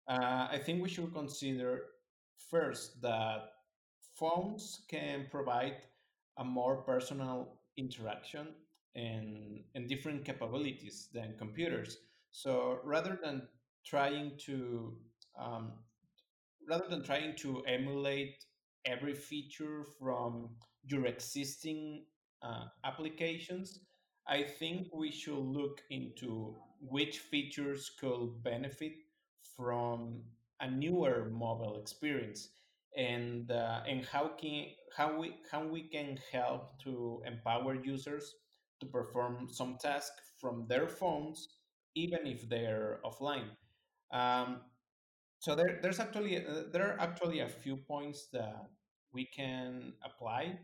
[0.09, 1.83] uh, I think we should consider
[2.51, 3.53] first that
[4.15, 5.77] phones can provide
[6.39, 8.49] a more personal interaction
[8.95, 11.99] and, and different capabilities than computers.
[12.33, 13.49] So rather than
[13.85, 14.95] trying to
[15.39, 15.73] um,
[16.69, 18.45] rather than trying to emulate
[18.85, 20.51] every feature from
[20.85, 22.05] your existing
[22.43, 23.81] uh, applications,
[24.27, 28.93] I think we should look into which features could benefit
[29.57, 30.23] from
[30.61, 32.49] a newer mobile experience
[32.97, 34.67] and uh, and how can
[34.97, 38.35] how we how we can help to empower users
[38.81, 41.49] to perform some tasks from their phones
[41.95, 43.51] even if they're offline.
[44.13, 44.61] Um,
[45.39, 48.69] so there, there's actually uh, there are actually a few points that
[49.13, 50.59] we can apply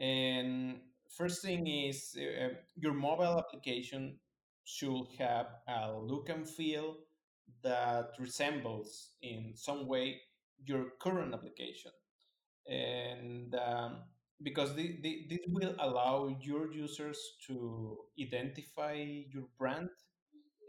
[0.00, 0.80] and
[1.10, 4.18] first thing is uh, your mobile application
[4.64, 6.96] should have a look and feel
[7.62, 10.20] that resembles in some way
[10.66, 11.90] your current application.
[12.66, 14.02] And um,
[14.42, 19.88] because the, the, this will allow your users to identify your brand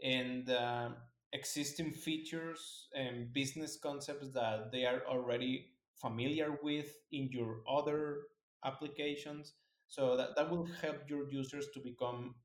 [0.02, 0.90] and uh,
[1.32, 5.66] existing features and business concepts that they are already
[6.00, 8.22] familiar with in your other
[8.64, 9.54] applications.
[9.90, 12.36] So that, that will help your users to become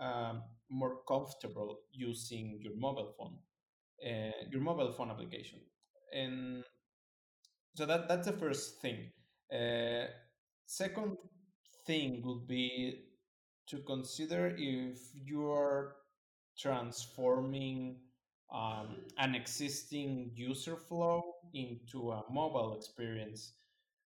[0.00, 3.38] um, more comfortable using your mobile phone,
[4.06, 5.60] uh, your mobile phone application.
[6.14, 6.64] And
[7.74, 9.10] so that that's the first thing.
[9.52, 10.06] Uh,
[10.66, 11.16] second
[11.86, 13.04] thing would be
[13.68, 15.96] to consider if you are
[16.58, 17.96] transforming
[18.52, 21.22] um, an existing user flow
[21.54, 23.52] into a mobile experience.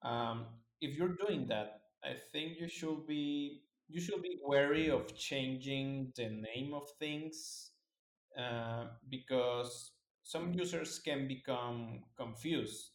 [0.04, 0.48] Um,
[0.82, 6.14] if you're doing that, I think you should be you should be wary of changing
[6.16, 7.72] the name of things
[8.38, 9.92] uh, because
[10.24, 12.92] some users can become confused.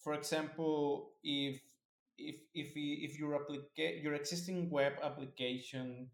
[0.00, 1.60] For example, if
[2.18, 6.10] if if if your applica- your existing web application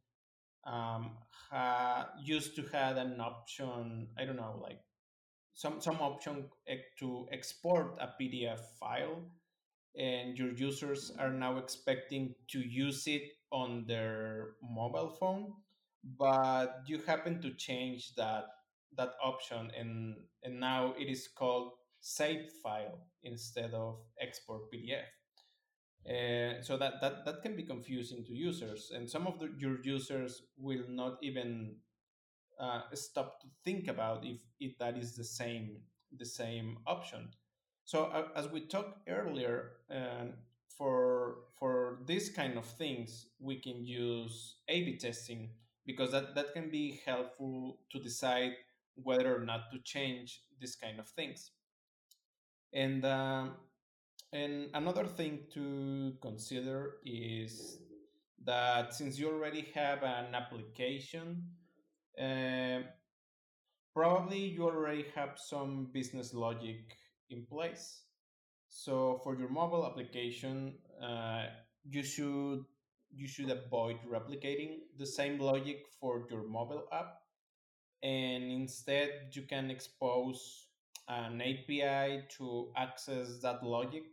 [0.65, 1.19] um,
[1.51, 4.81] ha- used to have an option, I don't know, like
[5.55, 6.51] some some option
[6.99, 9.23] to export a PDF file,
[9.99, 15.53] and your users are now expecting to use it on their mobile phone,
[16.19, 18.45] but you happen to change that
[18.97, 25.09] that option, and and now it is called save file instead of export PDF.
[26.05, 29.79] Uh, so that, that that can be confusing to users, and some of the, your
[29.85, 31.77] users will not even
[32.61, 35.79] uh, stop to think about if, if that is the same
[36.19, 37.31] the same option.
[37.85, 40.27] So uh, as we talked earlier, uh,
[40.77, 45.51] for for this kind of things, we can use A/B testing
[45.87, 48.53] because that that can be helpful to decide
[48.95, 51.51] whether or not to change this kind of things.
[52.73, 53.57] And um,
[54.33, 57.79] and another thing to consider is
[58.45, 61.51] that since you already have an application,
[62.21, 62.81] uh,
[63.95, 66.97] probably you already have some business logic
[67.33, 68.03] in place.
[68.69, 71.47] So for your mobile application, uh,
[71.85, 72.65] you should
[73.15, 77.21] you should avoid replicating the same logic for your mobile app,
[78.03, 80.69] and instead you can expose
[81.09, 84.05] an API to access that logic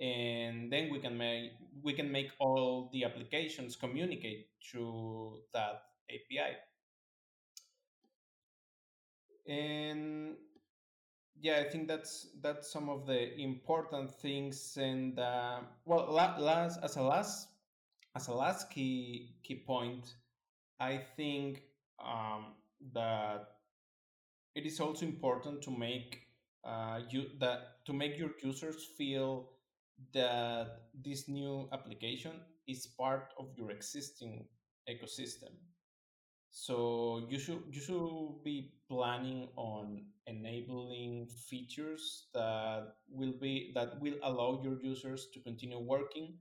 [0.00, 6.56] and then we can make we can make all the applications communicate through that API.
[9.46, 10.36] And
[11.42, 14.78] yeah, I think that's that's some of the important things.
[14.80, 17.48] And uh, well, last as a last
[18.14, 20.14] as a last key key point,
[20.78, 21.62] I think
[21.98, 22.54] um,
[22.94, 23.48] that
[24.54, 26.28] it is also important to make
[26.64, 29.50] uh, you that to make your users feel
[30.14, 32.32] that this new application
[32.68, 34.46] is part of your existing
[34.88, 35.50] ecosystem.
[36.52, 44.18] So you should you should be planning on enabling features that will be that will
[44.22, 46.38] allow your users to continue working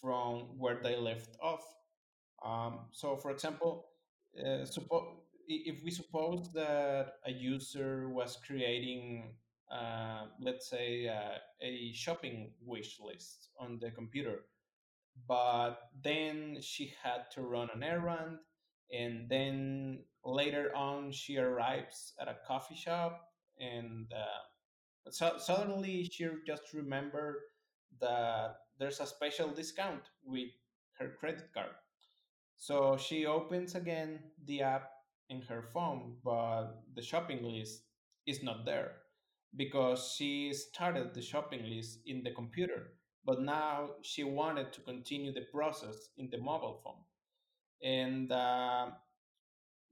[0.00, 1.64] from where they left off.
[2.44, 3.86] Um, so, for example,
[4.38, 9.36] uh, suppo- if we suppose that a user was creating
[9.70, 14.44] uh, let's say, uh, a shopping wish list on the computer.
[15.26, 18.38] But then she had to run an errand,
[18.92, 23.28] and then later on, she arrives at a coffee shop,
[23.58, 27.36] and uh, so suddenly she just remembered
[28.00, 30.50] that there's a special discount with
[30.98, 31.74] her credit card.
[32.56, 34.90] So she opens again the app
[35.28, 37.82] in her phone, but the shopping list
[38.26, 38.92] is not there
[39.56, 45.32] because she started the shopping list in the computer, but now she wanted to continue
[45.32, 47.02] the process in the mobile phone.
[47.82, 48.90] And uh,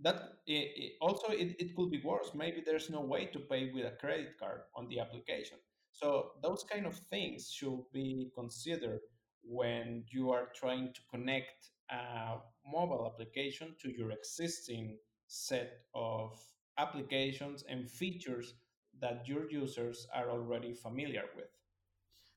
[0.00, 0.16] that
[0.46, 2.30] it, it also it, it could be worse.
[2.34, 5.58] Maybe there's no way to pay with a credit card on the application.
[5.92, 9.00] So those kind of things should be considered
[9.42, 16.38] when you are trying to connect a mobile application to your existing set of
[16.78, 18.54] applications and features
[19.00, 21.50] that your users are already familiar with.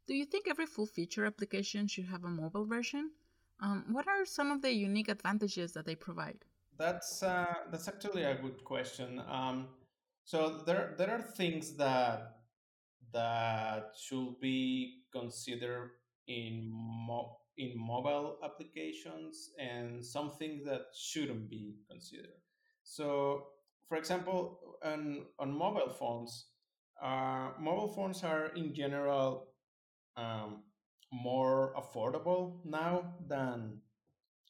[0.08, 3.12] Do you think every full feature application should have a mobile version?
[3.62, 6.44] Um, what are some of the unique advantages that they provide?
[6.78, 9.22] That's uh, that's actually a good question.
[9.30, 9.70] Um,
[10.26, 12.36] so there there are things that
[13.14, 15.92] that should be considered
[16.28, 22.42] in mo- in mobile applications and some things that shouldn't be considered.
[22.84, 23.48] So,
[23.88, 26.48] for example, on on mobile phones,
[27.02, 29.48] uh, mobile phones are in general
[30.18, 30.64] um,
[31.24, 33.82] more affordable now than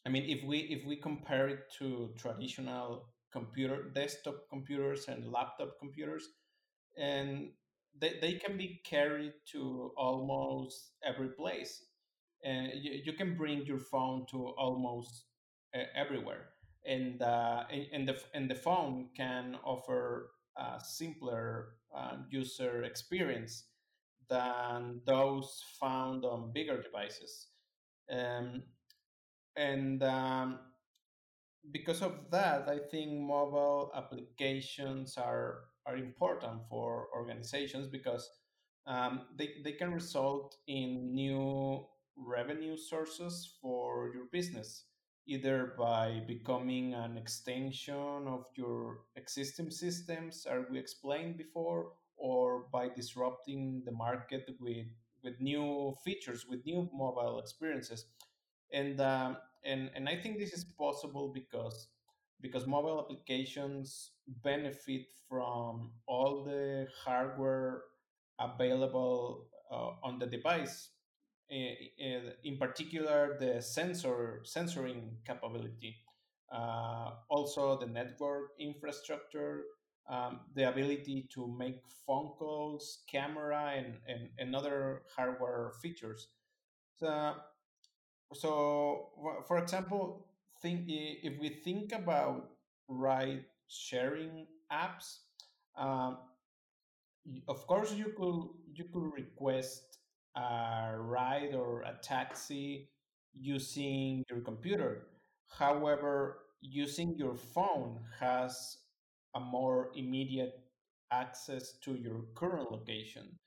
[0.06, 5.78] I mean if we if we compare it to traditional computer desktop computers and laptop
[5.80, 6.30] computers
[6.98, 7.52] and
[8.00, 11.84] they, they can be carried to almost every place.
[12.44, 15.26] And you, you can bring your phone to almost
[15.76, 16.50] uh, everywhere.
[16.86, 23.66] And, uh, and, and, the, and the phone can offer a simpler uh, user experience
[24.30, 27.48] than those found on bigger devices.
[28.12, 28.64] Um,
[29.56, 30.60] and um,
[31.72, 38.30] because of that, I think mobile applications are are important for organizations because
[38.88, 41.86] um, they, they can result in new
[42.18, 44.86] revenue sources for your business,
[45.28, 52.90] either by becoming an extension of your existing systems, as we explained before, or by
[52.90, 54.88] disrupting the market with,
[55.24, 58.06] with new features, with new mobile experiences.
[58.72, 61.88] And um, and and I think this is possible because
[62.42, 64.12] because mobile applications
[64.44, 67.84] benefit from all the hardware
[68.40, 70.90] available uh, on the device
[71.50, 75.96] in particular the sensor sensoring capability
[76.52, 79.64] uh, also the network infrastructure
[80.10, 86.28] um, the ability to make phone calls camera and, and, and other hardware features.
[86.98, 87.36] So
[88.34, 89.10] so
[89.48, 90.28] for example
[90.62, 92.50] think if we think about
[92.88, 95.20] ride sharing apps
[95.78, 96.18] um,
[97.48, 98.40] of course you could
[98.74, 99.98] you could request
[100.36, 102.90] a ride or a taxi
[103.34, 105.08] using your computer.
[105.48, 108.78] However using your phone has
[109.36, 110.62] a more immediate
[111.12, 113.38] access to your current location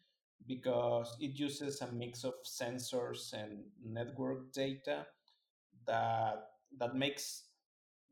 [0.47, 5.07] because it uses a mix of sensors and network data
[5.86, 7.45] that that makes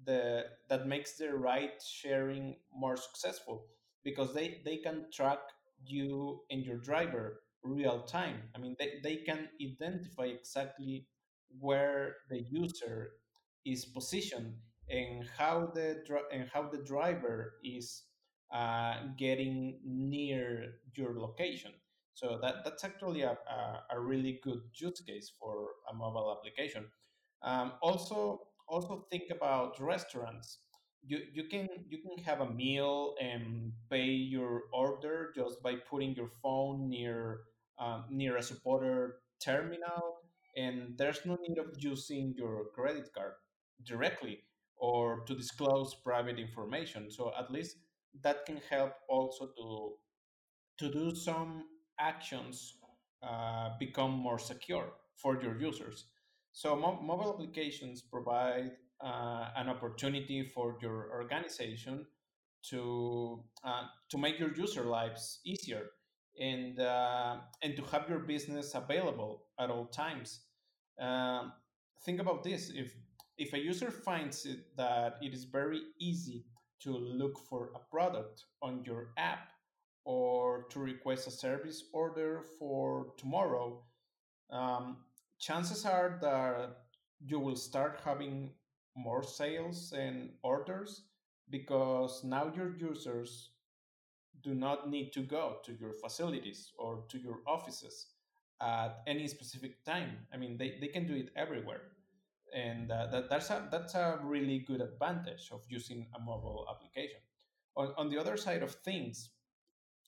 [0.05, 3.67] the that makes the ride sharing more successful
[4.05, 5.39] because they they can track
[5.85, 8.43] you and your driver real time.
[8.55, 11.09] I mean they, they can identify exactly
[11.59, 13.13] where the user
[13.65, 14.55] is positioned
[14.91, 18.05] and how the and how the driver is
[18.53, 21.73] uh, getting near your location
[22.17, 26.87] so that, that's actually a, a, a really good use case for a mobile application.
[27.43, 30.61] Um, also, also think about restaurants.
[31.07, 36.17] You, you can you can have a meal and pay your order just by putting
[36.17, 37.41] your phone near
[37.79, 40.17] um, near a supporter terminal,
[40.57, 43.35] and there's no need of using your credit card
[43.85, 44.43] directly
[44.77, 47.11] or to disclose private information.
[47.11, 47.77] So at least
[48.23, 49.97] that can help also to
[50.79, 51.65] to do some
[51.99, 52.75] actions
[53.23, 56.07] uh, become more secure for your users.
[56.53, 58.73] So mo- mobile applications provide
[59.03, 62.07] uh, an opportunity for your organization
[62.71, 65.87] to uh, to make your user lives easier
[66.41, 70.41] and uh, and to have your business available at all times.
[70.99, 71.53] Um,
[72.05, 72.95] think about this: if
[73.39, 76.45] if a user finds it that it is very easy
[76.81, 79.51] to look for a product on your app
[80.05, 83.83] or to request a service order for tomorrow,
[84.51, 84.99] um,
[85.39, 86.77] chances are that
[87.21, 88.51] you will start having
[88.95, 91.03] more sales and orders
[91.51, 93.51] because now your users
[94.43, 98.07] do not need to go to your facilities or to your offices
[98.63, 100.19] at any specific time.
[100.33, 101.83] I mean, they, they can do it everywhere.
[102.55, 107.21] And uh, that, that's, a, that's a really good advantage of using a mobile application.
[107.77, 109.31] On, on the other side of things,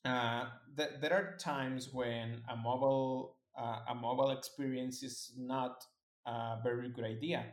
[0.05, 5.85] uh, th- there are times when a mobile uh, a mobile experience is not
[6.27, 7.45] a very good idea,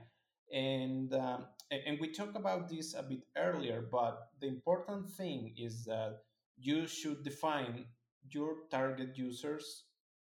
[0.53, 3.81] and um, and we talked about this a bit earlier.
[3.91, 6.21] But the important thing is that
[6.57, 7.85] you should define
[8.29, 9.85] your target users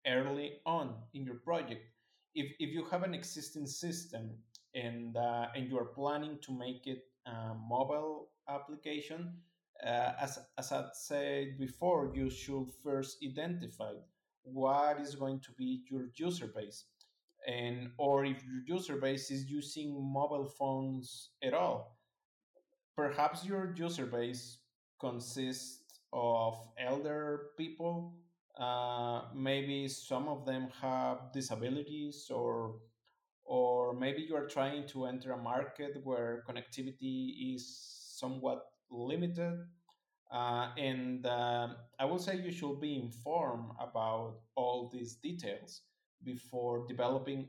[0.06, 1.82] early on in your project.
[2.34, 4.30] If if you have an existing system
[4.74, 9.34] and uh, and you are planning to make it a mobile application,
[9.84, 13.92] uh, as, as I said before, you should first identify
[14.42, 16.84] what is going to be your user base.
[17.46, 21.96] And or if your user base is using mobile phones at all,
[22.96, 24.58] perhaps your user base
[25.00, 25.80] consists
[26.12, 28.14] of elder people.
[28.60, 32.76] Uh, maybe some of them have disabilities, or
[33.44, 37.64] or maybe you are trying to enter a market where connectivity is
[38.18, 39.54] somewhat limited.
[40.32, 45.82] Uh, and uh, I will say you should be informed about all these details
[46.22, 47.48] before developing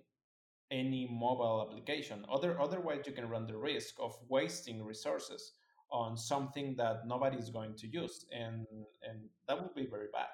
[0.71, 2.25] any mobile application.
[2.31, 5.53] Other, otherwise, you can run the risk of wasting resources
[5.91, 8.65] on something that nobody is going to use, and
[9.03, 10.29] and that would be very bad.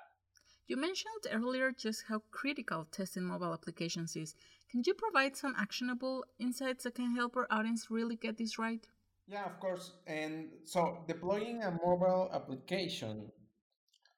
[0.68, 4.36] You mentioned earlier just how critical testing mobile applications is.
[4.70, 8.86] Can you provide some actionable insights that can help our audience really get this right?
[9.28, 9.93] Yeah, of course.
[10.07, 13.32] And so deploying a mobile application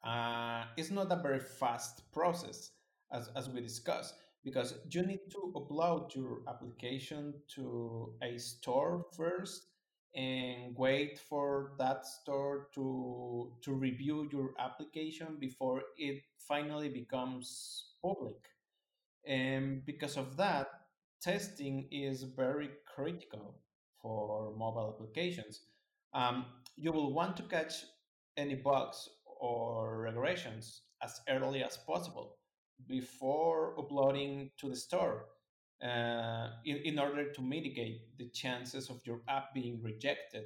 [0.03, 2.71] uh, is not a very fast process,
[3.11, 9.67] as, as we discussed, because you need to upload your application to a store first
[10.15, 18.37] and wait for that store to to review your application before it finally becomes public.
[19.25, 20.67] And because of that
[21.21, 23.59] testing is very critical
[24.01, 25.61] for mobile applications.
[26.13, 26.45] Um,
[26.75, 27.85] you will want to catch
[28.37, 32.37] any bugs or regressions as early as possible
[32.87, 35.25] before uploading to the store
[35.83, 40.45] uh, in, in order to mitigate the chances of your app being rejected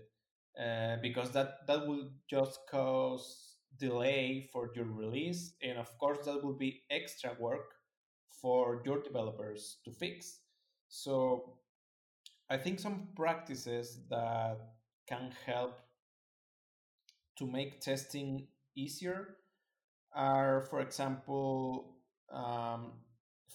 [0.59, 6.43] uh, because that that will just cause delay for your release and of course that
[6.43, 7.73] will be extra work
[8.41, 10.39] for your developers to fix.
[10.87, 11.57] So
[12.49, 14.57] i think some practices that
[15.07, 15.79] can help
[17.37, 19.37] to make testing easier
[20.15, 21.95] are for example
[22.33, 22.93] um,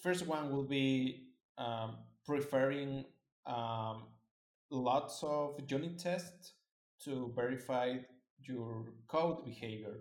[0.03, 1.28] first one will be
[1.59, 3.05] um, preferring
[3.47, 4.05] um,
[4.71, 6.53] lots of unit tests
[7.05, 7.95] to verify
[8.43, 10.01] your code behavior.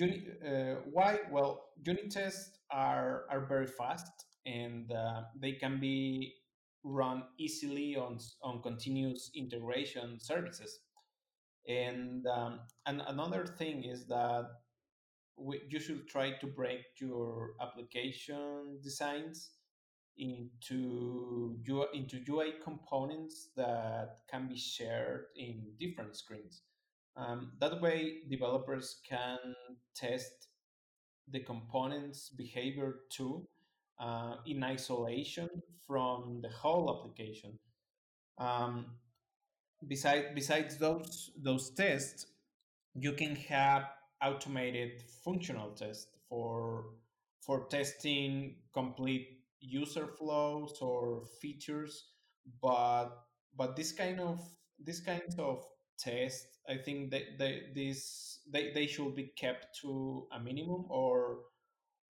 [0.00, 1.20] Uh, why?
[1.30, 4.10] Well, unit tests are, are very fast
[4.46, 6.34] and uh, they can be
[6.84, 10.80] run easily on, on continuous integration services.
[11.68, 14.46] And, um, and another thing is that
[15.36, 19.50] we, you should try to break your application designs
[20.18, 26.62] into UI, into UI components that can be shared in different screens.
[27.16, 29.38] Um, that way, developers can
[29.94, 30.48] test
[31.30, 33.46] the component's behavior too
[34.00, 35.48] uh, in isolation
[35.86, 37.58] from the whole application.
[38.38, 38.86] Um,
[39.86, 42.26] besides, besides those those tests,
[42.94, 43.84] you can have
[44.22, 46.86] automated functional tests for
[47.40, 52.06] for testing complete user flows or features
[52.60, 53.10] but
[53.56, 54.40] but this kind of
[54.78, 55.64] this kinds of
[55.98, 61.38] tests i think that they, this they, they should be kept to a minimum or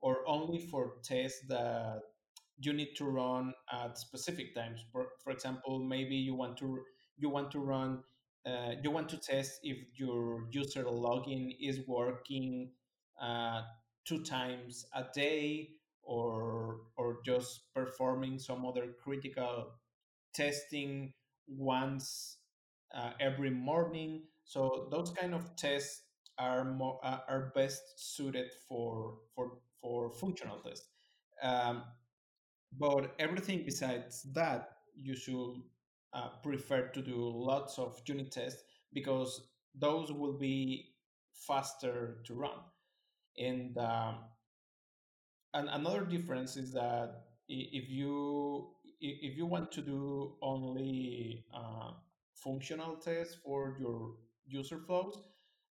[0.00, 2.00] or only for tests that
[2.59, 4.84] you need to run at specific times.
[4.92, 6.80] For, for example maybe you want to
[7.18, 8.03] you want to run
[8.46, 12.70] uh, you want to test if your user login is working
[13.20, 13.62] uh,
[14.05, 15.70] two times a day
[16.03, 19.72] or or just performing some other critical
[20.34, 21.12] testing
[21.48, 22.38] once
[22.94, 24.22] uh, every morning.
[24.44, 26.03] So those kind of tests
[26.38, 30.88] are more uh, are best suited for for for functional tests.
[31.42, 31.82] Um,
[32.78, 35.62] but everything besides that you should
[36.12, 40.92] uh, prefer to do lots of unit tests because those will be
[41.34, 42.59] faster to run.
[43.38, 44.16] And um,
[45.55, 48.68] and another difference is that if you
[49.00, 51.90] if you want to do only uh,
[52.34, 54.14] functional tests for your
[54.46, 55.18] user flows,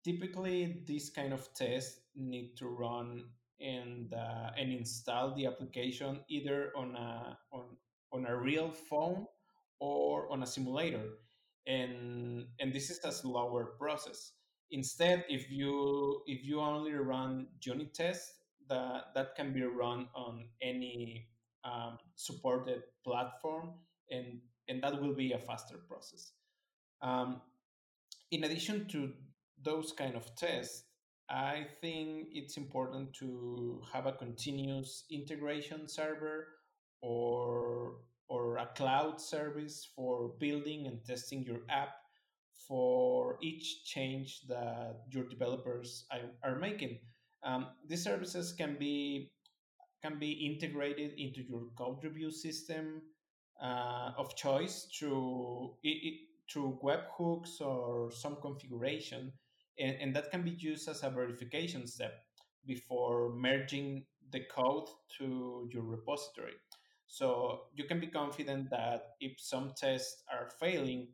[0.05, 3.25] typically this kind of tests need to run
[3.61, 7.65] and uh, and install the application either on a on,
[8.13, 9.27] on a real phone
[9.81, 11.05] or on a simulator,
[11.67, 14.33] and and this is a slower process.
[14.71, 20.45] Instead, if you if you only run unit tests, that that can be run on
[20.61, 21.29] any
[21.65, 23.75] um, supported platform,
[24.11, 26.33] and and that will be a faster process.
[27.03, 27.41] Um,
[28.31, 29.13] in addition to
[29.63, 30.85] those kind of tests,
[31.29, 36.49] I think it's important to have a continuous integration server
[37.01, 37.99] or
[38.29, 41.95] or a cloud service for building and testing your app
[42.67, 46.07] for each change that your developers
[46.43, 46.99] are making.
[47.45, 49.33] Um, these services can be
[50.03, 53.03] can be integrated into your code review system
[53.63, 56.15] uh, of choice through it, it,
[56.51, 59.33] through webhooks or some configuration,
[59.79, 62.15] and, and that can be used as a verification step
[62.67, 64.89] before merging the code
[65.19, 66.55] to your repository.
[67.07, 71.09] So you can be confident that if some tests are failing,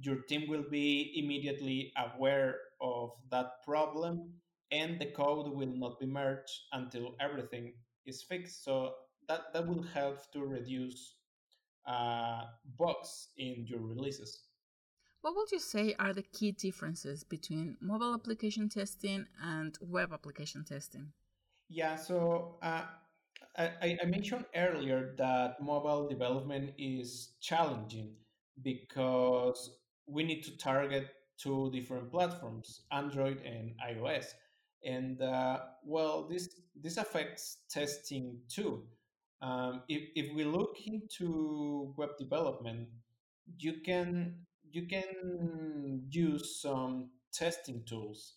[0.00, 4.34] your team will be immediately aware of that problem
[4.70, 7.72] and the code will not be merged until everything
[8.06, 8.64] is fixed.
[8.64, 8.94] So
[9.28, 11.14] that, that will help to reduce
[11.86, 12.42] uh,
[12.78, 14.42] bugs in your releases.
[15.20, 20.64] What would you say are the key differences between mobile application testing and web application
[20.64, 21.12] testing?
[21.68, 22.82] Yeah, so uh,
[23.56, 28.14] I, I mentioned earlier that mobile development is challenging
[28.62, 31.08] because we need to target
[31.38, 34.26] two different platforms, Android and iOS.
[34.84, 38.84] And uh, well, this this affects testing too.
[39.40, 42.88] Um, if, if we look into web development,
[43.58, 44.34] you can
[44.70, 48.34] you can use some testing tools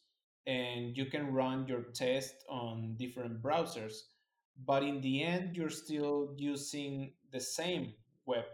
[0.47, 3.93] and you can run your test on different browsers
[4.65, 7.93] but in the end you're still using the same
[8.25, 8.45] web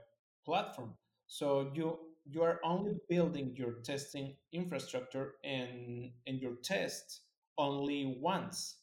[0.45, 0.93] platform
[1.27, 1.97] so you
[2.29, 7.21] you are only building your testing infrastructure and and your test
[7.58, 8.78] only once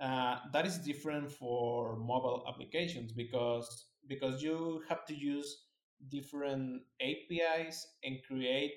[0.00, 5.64] uh, that is different for mobile applications because because you have to use
[6.08, 8.72] different APIs and create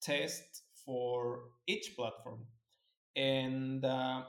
[0.00, 2.46] tests for each platform.
[3.16, 4.22] And uh,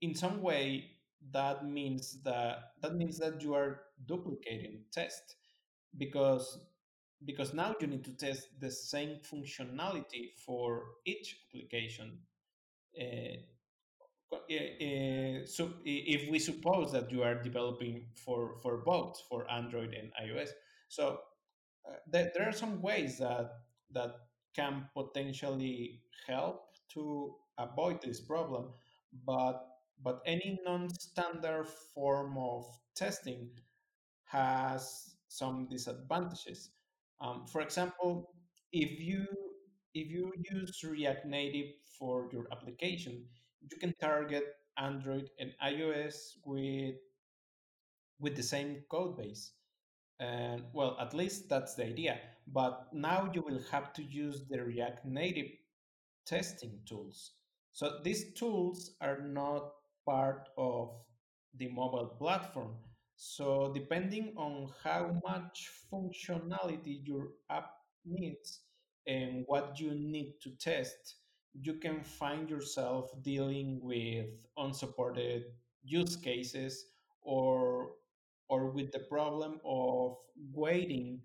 [0.00, 0.90] in some way,
[1.30, 5.36] that means that that means that you are duplicating test
[5.98, 6.58] because
[7.24, 12.18] because now you need to test the same functionality for each application.
[13.00, 13.36] Uh,
[14.32, 20.10] uh, so if we suppose that you are developing for for both for Android and
[20.24, 20.50] iOS,
[20.88, 21.18] so
[21.88, 23.50] uh, there, there are some ways that
[23.92, 24.14] that
[24.54, 26.62] can potentially help
[26.94, 28.72] to avoid this problem,
[29.26, 29.66] but
[30.02, 32.64] but any non-standard form of
[32.96, 33.50] testing
[34.24, 36.70] has some disadvantages.
[37.20, 38.34] Um, for example,
[38.72, 39.26] if you
[39.94, 43.24] if you use React Native for your application,
[43.60, 44.44] you can target
[44.78, 46.96] Android and iOS with
[48.18, 49.52] with the same code base.
[50.20, 52.18] And well, at least that's the idea.
[52.46, 55.50] But now you will have to use the React Native
[56.26, 57.32] testing tools.
[57.72, 59.72] So these tools are not
[60.06, 60.90] part of
[61.56, 62.76] the mobile platform.
[63.16, 67.70] So depending on how much functionality your app
[68.04, 68.60] needs
[69.06, 71.16] and what you need to test,
[71.54, 74.26] you can find yourself dealing with
[74.56, 75.44] unsupported
[75.84, 76.86] use cases
[77.22, 77.92] or
[78.48, 80.16] or with the problem of
[80.52, 81.20] waiting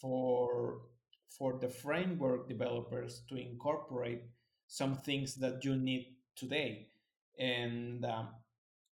[0.00, 0.82] for
[1.28, 4.22] for the framework developers to incorporate
[4.66, 6.88] some things that you need today.
[7.38, 8.28] And um,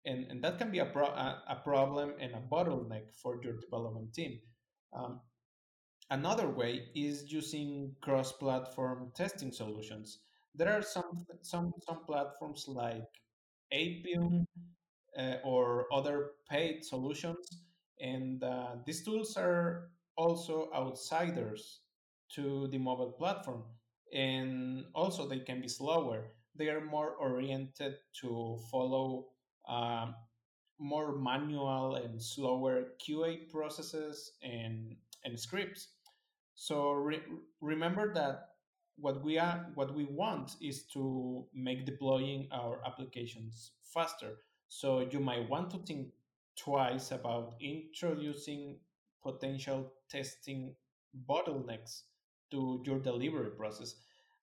[0.05, 4.13] and, and that can be a, pro- a, problem and a bottleneck for your development
[4.13, 4.39] team.
[4.93, 5.19] Um,
[6.09, 10.19] another way is using cross-platform testing solutions
[10.57, 13.09] there are some some some platforms like
[13.73, 14.45] Appium
[15.17, 17.63] uh, or other paid solutions.
[17.99, 21.81] And uh, these tools are also outsiders
[22.35, 23.63] to the mobile platform.
[24.13, 26.31] And also, they can be slower.
[26.55, 29.27] They are more oriented to follow
[29.67, 30.15] um,
[30.79, 35.94] more manual and slower QA processes and, and scripts.
[36.55, 37.23] So re-
[37.61, 38.49] remember that
[38.97, 44.37] what we are what we want is to make deploying our applications faster
[44.69, 46.09] so you might want to think
[46.57, 48.77] twice about introducing
[49.21, 50.75] potential testing
[51.27, 52.03] bottlenecks
[52.51, 53.95] to your delivery process.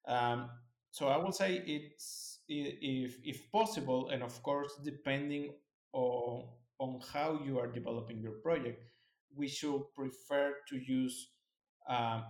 [0.07, 0.51] Um,
[0.91, 5.55] so I would say it's if if possible, and of course depending
[5.93, 6.45] on
[6.79, 8.83] on how you are developing your project,
[9.35, 11.29] we should prefer to use
[11.89, 12.25] um,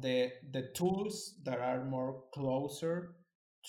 [0.00, 3.14] the the tools that are more closer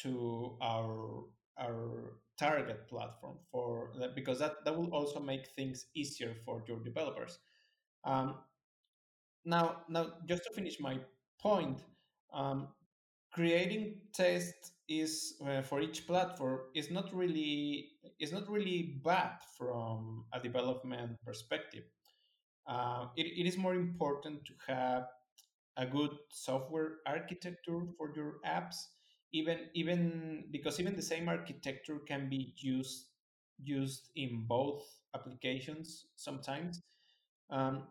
[0.02, 1.24] to our
[1.60, 6.80] our target platform for that because that, that will also make things easier for your
[6.84, 7.38] developers.
[8.06, 8.36] Um,
[9.46, 11.00] now, now just to finish my
[11.40, 11.84] point,
[12.34, 12.70] um,
[13.32, 17.90] creating tests is uh, for each platform is not really
[18.20, 21.84] is not really bad from a development perspective.
[22.68, 25.08] Uh, it, it is more important to have
[25.78, 28.76] a good software architecture for your apps
[29.34, 33.08] even even because even the same architecture can be used
[33.64, 34.84] used in both
[35.16, 36.82] applications sometimes.
[37.50, 37.84] Um,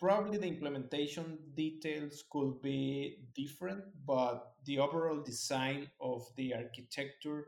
[0.00, 7.46] probably the implementation details could be different but the overall design of the architecture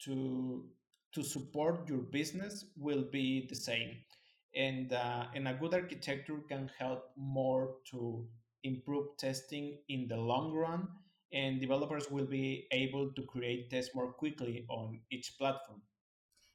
[0.00, 0.64] to
[1.12, 3.96] to support your business will be the same
[4.56, 8.26] and uh, and a good architecture can help more to
[8.64, 10.88] improve testing in the long run
[11.32, 15.82] and developers will be able to create tests more quickly on each platform.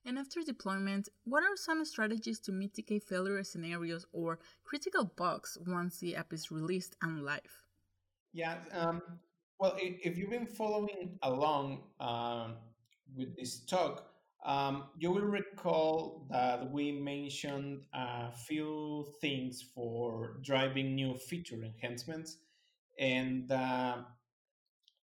[0.06, 6.00] And after deployment, what are some strategies to mitigate failure scenarios or critical bugs once
[6.00, 7.66] the app is released and live?
[8.34, 8.56] Yeah.
[8.74, 9.02] Um,
[9.60, 12.56] well, if you've been following along um,
[13.16, 14.11] with this talk,
[14.46, 22.38] um, you will recall that we mentioned a few things for driving new feature enhancements,
[23.00, 23.98] and uh,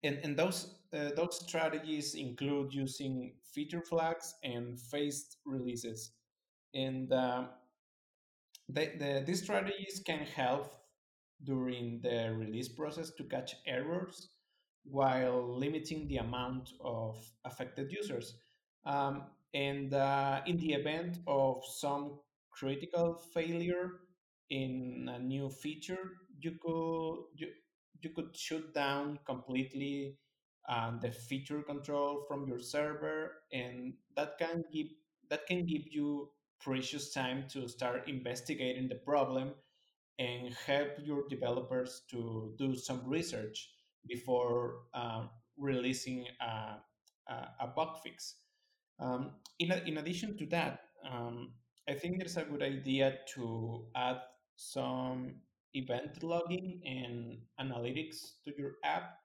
[0.03, 6.11] and, and those uh, those strategies include using feature flags and phased releases.
[6.73, 7.49] And um,
[8.69, 10.73] they, the, these strategies can help
[11.43, 14.29] during the release process to catch errors
[14.83, 18.35] while limiting the amount of affected users.
[18.87, 22.19] Um, and uh, in the event of some
[22.51, 23.91] critical failure
[24.49, 27.49] in a new feature, you could you,
[28.01, 30.17] you could shut down completely
[30.69, 34.87] um, the feature control from your server, and that can give
[35.29, 36.29] that can give you
[36.61, 39.53] precious time to start investigating the problem
[40.19, 43.69] and help your developers to do some research
[44.07, 45.27] before uh,
[45.57, 46.77] releasing a,
[47.31, 48.35] a, a bug fix.
[48.99, 50.79] Um, in, in addition to that,
[51.09, 51.51] um,
[51.87, 54.17] I think it's a good idea to add
[54.55, 55.35] some
[55.73, 59.17] event logging and analytics to your app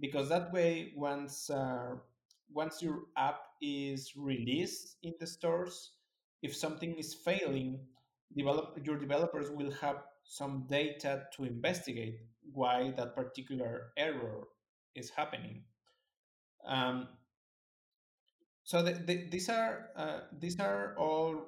[0.00, 1.94] because that way, once uh,
[2.52, 5.92] once your app is released in the stores,
[6.42, 7.80] if something is failing,
[8.36, 12.18] develop your developers will have some data to investigate
[12.52, 14.48] why that particular error
[14.94, 15.62] is happening.
[16.66, 17.08] Um,
[18.64, 21.46] so the, the, these are uh, these are all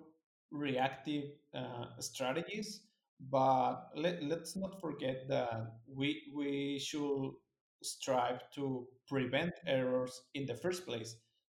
[0.50, 2.82] reactive uh, strategies,
[3.30, 7.32] but let, let's not forget that we we should
[7.82, 11.16] strive to prevent errors in the first place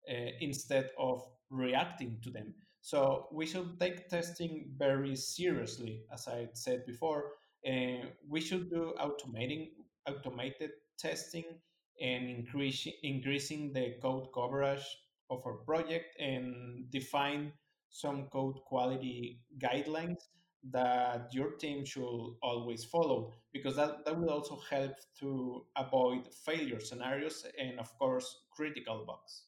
[0.09, 2.53] uh, instead of reacting to them.
[2.81, 7.31] So we should take testing very seriously, as I said before.
[7.65, 9.71] And we should do automating
[10.07, 11.45] automated testing
[11.99, 14.85] and increase, increasing the code coverage
[15.29, 17.51] of our project and define
[17.89, 20.23] some code quality guidelines
[20.71, 26.79] that your team should always follow because that, that will also help to avoid failure
[26.79, 29.43] scenarios and of course critical bugs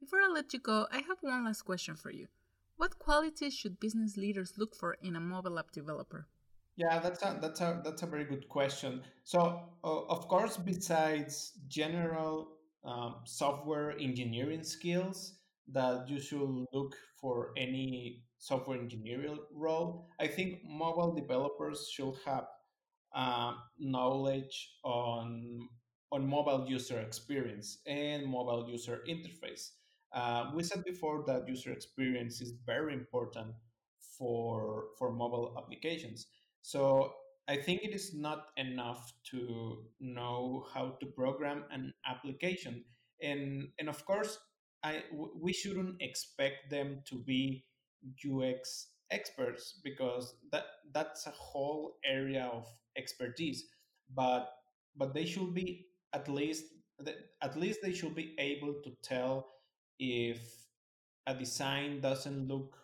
[0.00, 2.28] Before I let you go, I have one last question for you.
[2.76, 6.26] What qualities should business leaders look for in a mobile app developer?
[6.76, 9.02] Yeah, that's a that's a that's a very good question.
[9.24, 9.40] So,
[9.84, 15.34] uh, of course, besides general um, software engineering skills
[15.72, 22.46] that you should look for any software engineering role, I think mobile developers should have
[23.14, 25.68] uh, knowledge on
[26.10, 29.72] on mobile user experience and mobile user interface.
[30.12, 33.52] Uh, we said before that user experience is very important
[34.16, 36.26] for for mobile applications.
[36.62, 37.12] So
[37.48, 42.84] I think it is not enough to know how to program an application,
[43.22, 44.38] and and of course,
[44.82, 47.64] I we shouldn't expect them to be
[48.24, 53.64] UX experts because that that's a whole area of expertise.
[54.14, 54.50] But
[54.96, 56.64] but they should be at least
[57.42, 59.48] at least they should be able to tell
[59.98, 60.40] if
[61.26, 62.76] a design doesn't look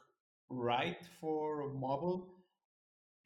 [0.51, 2.34] right for mobile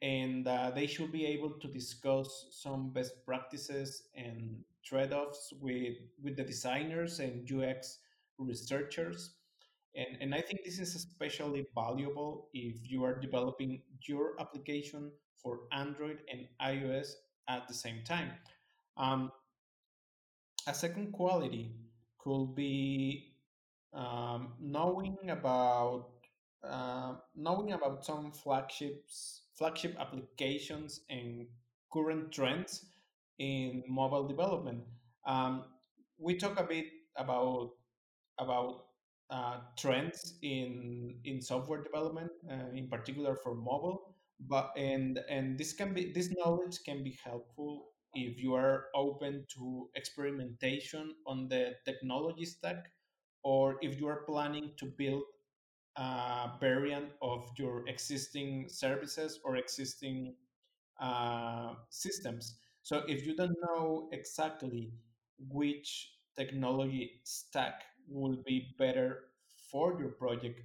[0.01, 6.37] and uh, they should be able to discuss some best practices and trade-offs with with
[6.37, 7.99] the designers and UX
[8.37, 9.35] researchers.
[9.95, 15.61] And, and I think this is especially valuable if you are developing your application for
[15.71, 17.13] Android and iOS
[17.49, 18.31] at the same time.
[18.97, 19.31] Um,
[20.67, 21.71] a second quality
[22.19, 23.33] could be
[23.93, 26.09] um, knowing about
[26.63, 31.45] uh, knowing about some flagships flagship applications and
[31.93, 32.85] current trends
[33.39, 34.83] in mobile development.
[35.27, 35.65] Um,
[36.17, 36.85] we talk a bit
[37.17, 37.71] about
[38.39, 38.85] about
[39.29, 44.15] uh, trends in in software development, uh, in particular for mobile.
[44.39, 49.45] But and and this can be this knowledge can be helpful if you are open
[49.55, 52.91] to experimentation on the technology stack,
[53.43, 55.23] or if you are planning to build
[55.97, 60.35] a variant of your existing services or existing
[60.99, 62.57] uh, systems.
[62.83, 64.91] So if you don't know exactly
[65.49, 69.25] which technology stack will be better
[69.71, 70.61] for your project,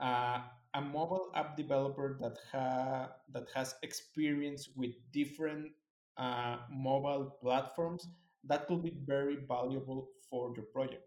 [0.00, 0.40] uh,
[0.74, 5.72] a mobile app developer that ha- that has experience with different
[6.18, 8.08] uh, mobile platforms
[8.44, 11.02] that could be very valuable for your project.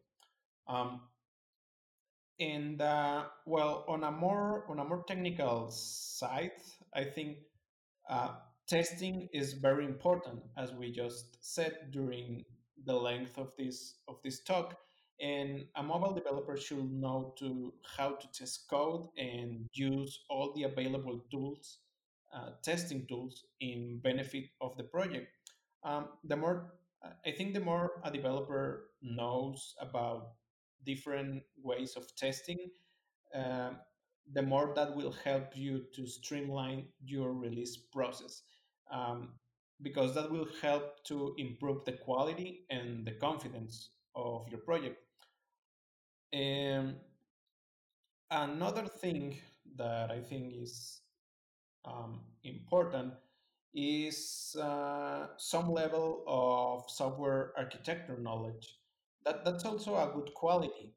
[0.68, 1.02] Um,
[2.40, 2.82] and
[3.46, 6.52] well, on a more on a more technical side,
[6.94, 7.38] I think
[8.10, 8.36] uh,
[8.68, 12.46] testing is very important, as we just said during
[12.86, 14.78] the length of this of this talk.
[15.22, 20.64] And a mobile developer should know to how to test code and use all the
[20.64, 21.80] available tools,
[22.34, 25.28] uh, testing tools, in benefit of the project.
[25.84, 26.72] Um, the more
[27.26, 30.34] I think, the more a developer knows about
[30.86, 32.70] different ways of testing,
[33.34, 33.72] uh,
[34.34, 38.44] the more that will help you to streamline your release process.
[38.92, 39.30] Um,
[39.82, 44.98] because that will help to improve the quality and the confidence of your project.
[46.34, 46.96] And
[48.32, 49.38] another thing
[49.78, 51.02] that I think is
[51.86, 53.14] um, important
[53.74, 58.79] is uh, some level of software architecture knowledge.
[59.26, 60.94] That, that's also a good quality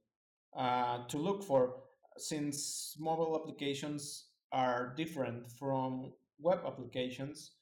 [0.57, 1.83] uh, to look for
[2.19, 7.53] since mobile applications are different from web applications.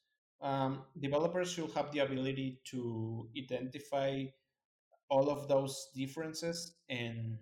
[0.41, 4.25] Um, developers should have the ability to identify
[5.09, 7.37] all of those differences and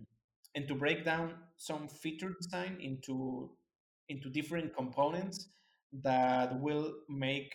[0.56, 3.52] and to break down some feature design into
[4.10, 5.50] into different components
[5.94, 7.54] that will make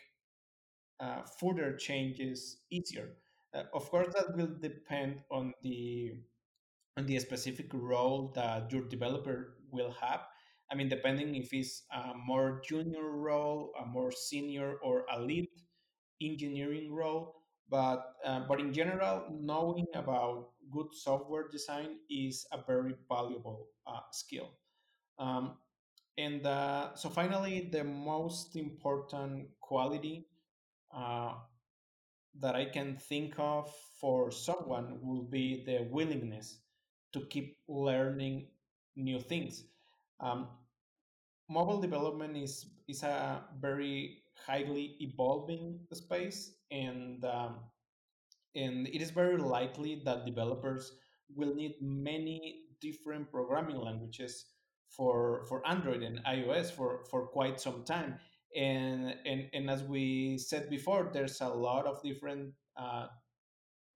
[1.00, 3.16] uh, further changes easier.
[3.54, 6.12] Uh, of course, that will depend on the
[6.96, 10.22] on the specific role that your developer will have.
[10.70, 15.48] I mean, depending if it's a more junior role, a more senior, or a lead
[16.22, 17.36] engineering role.
[17.70, 24.00] But uh, but in general, knowing about good software design is a very valuable uh,
[24.12, 24.50] skill.
[25.18, 25.58] Um,
[26.18, 30.28] and uh, so finally, the most important quality
[30.94, 31.34] uh,
[32.40, 36.58] that I can think of for someone will be the willingness
[37.12, 38.48] to keep learning
[38.96, 39.64] new things.
[40.20, 40.48] Um,
[41.48, 47.60] mobile development is is a very highly evolving space, and um,
[48.54, 50.92] and it is very likely that developers
[51.34, 54.46] will need many different programming languages
[54.88, 58.18] for for Android and iOS for for quite some time.
[58.56, 63.08] And and and as we said before, there's a lot of different uh,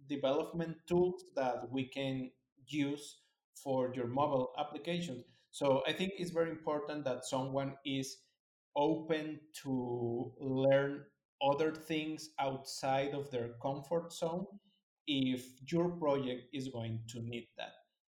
[0.09, 2.31] development tools that we can
[2.67, 3.19] use
[3.63, 5.25] for your mobile applications.
[5.51, 8.19] So I think it's very important that someone is
[8.77, 11.05] open to learn
[11.43, 14.47] other things outside of their comfort zone
[15.07, 17.73] if your project is going to need that.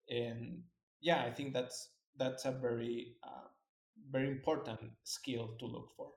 [0.09, 0.63] And
[1.01, 3.49] yeah, I think that's that's a very uh,
[4.11, 6.13] very important skill to look for.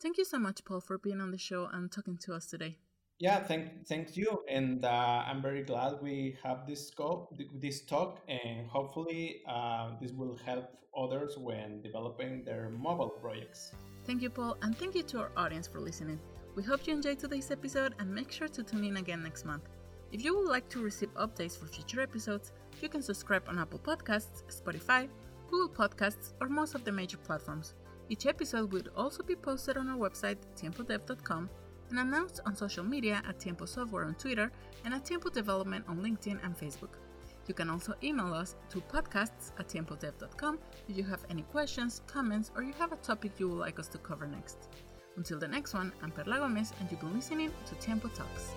[0.00, 2.78] Thank you so much, Paul, for being on the show and talking to us today.
[3.18, 8.20] Yeah, thank thank you, and uh, I'm very glad we have this scope, this talk,
[8.28, 13.72] and hopefully uh, this will help others when developing their mobile projects.
[14.06, 16.18] Thank you, Paul, and thank you to our audience for listening.
[16.56, 19.68] We hope you enjoyed today's episode, and make sure to tune in again next month.
[20.12, 23.78] If you would like to receive updates for future episodes, you can subscribe on Apple
[23.78, 25.10] Podcasts, Spotify,
[25.50, 27.74] Google Podcasts, or most of the major platforms.
[28.10, 31.48] Each episode will also be posted on our website, tiempodev.com,
[31.90, 34.50] and announced on social media at Tiempo Software on Twitter
[34.84, 36.98] and at Tiempo Development on LinkedIn and Facebook.
[37.46, 40.58] You can also email us to podcasts at tiempodev.com
[40.88, 43.88] if you have any questions, comments, or you have a topic you would like us
[43.88, 44.68] to cover next.
[45.16, 48.54] Until the next one, I'm Perla Gomez, and you've been listening to Tiempo Talks.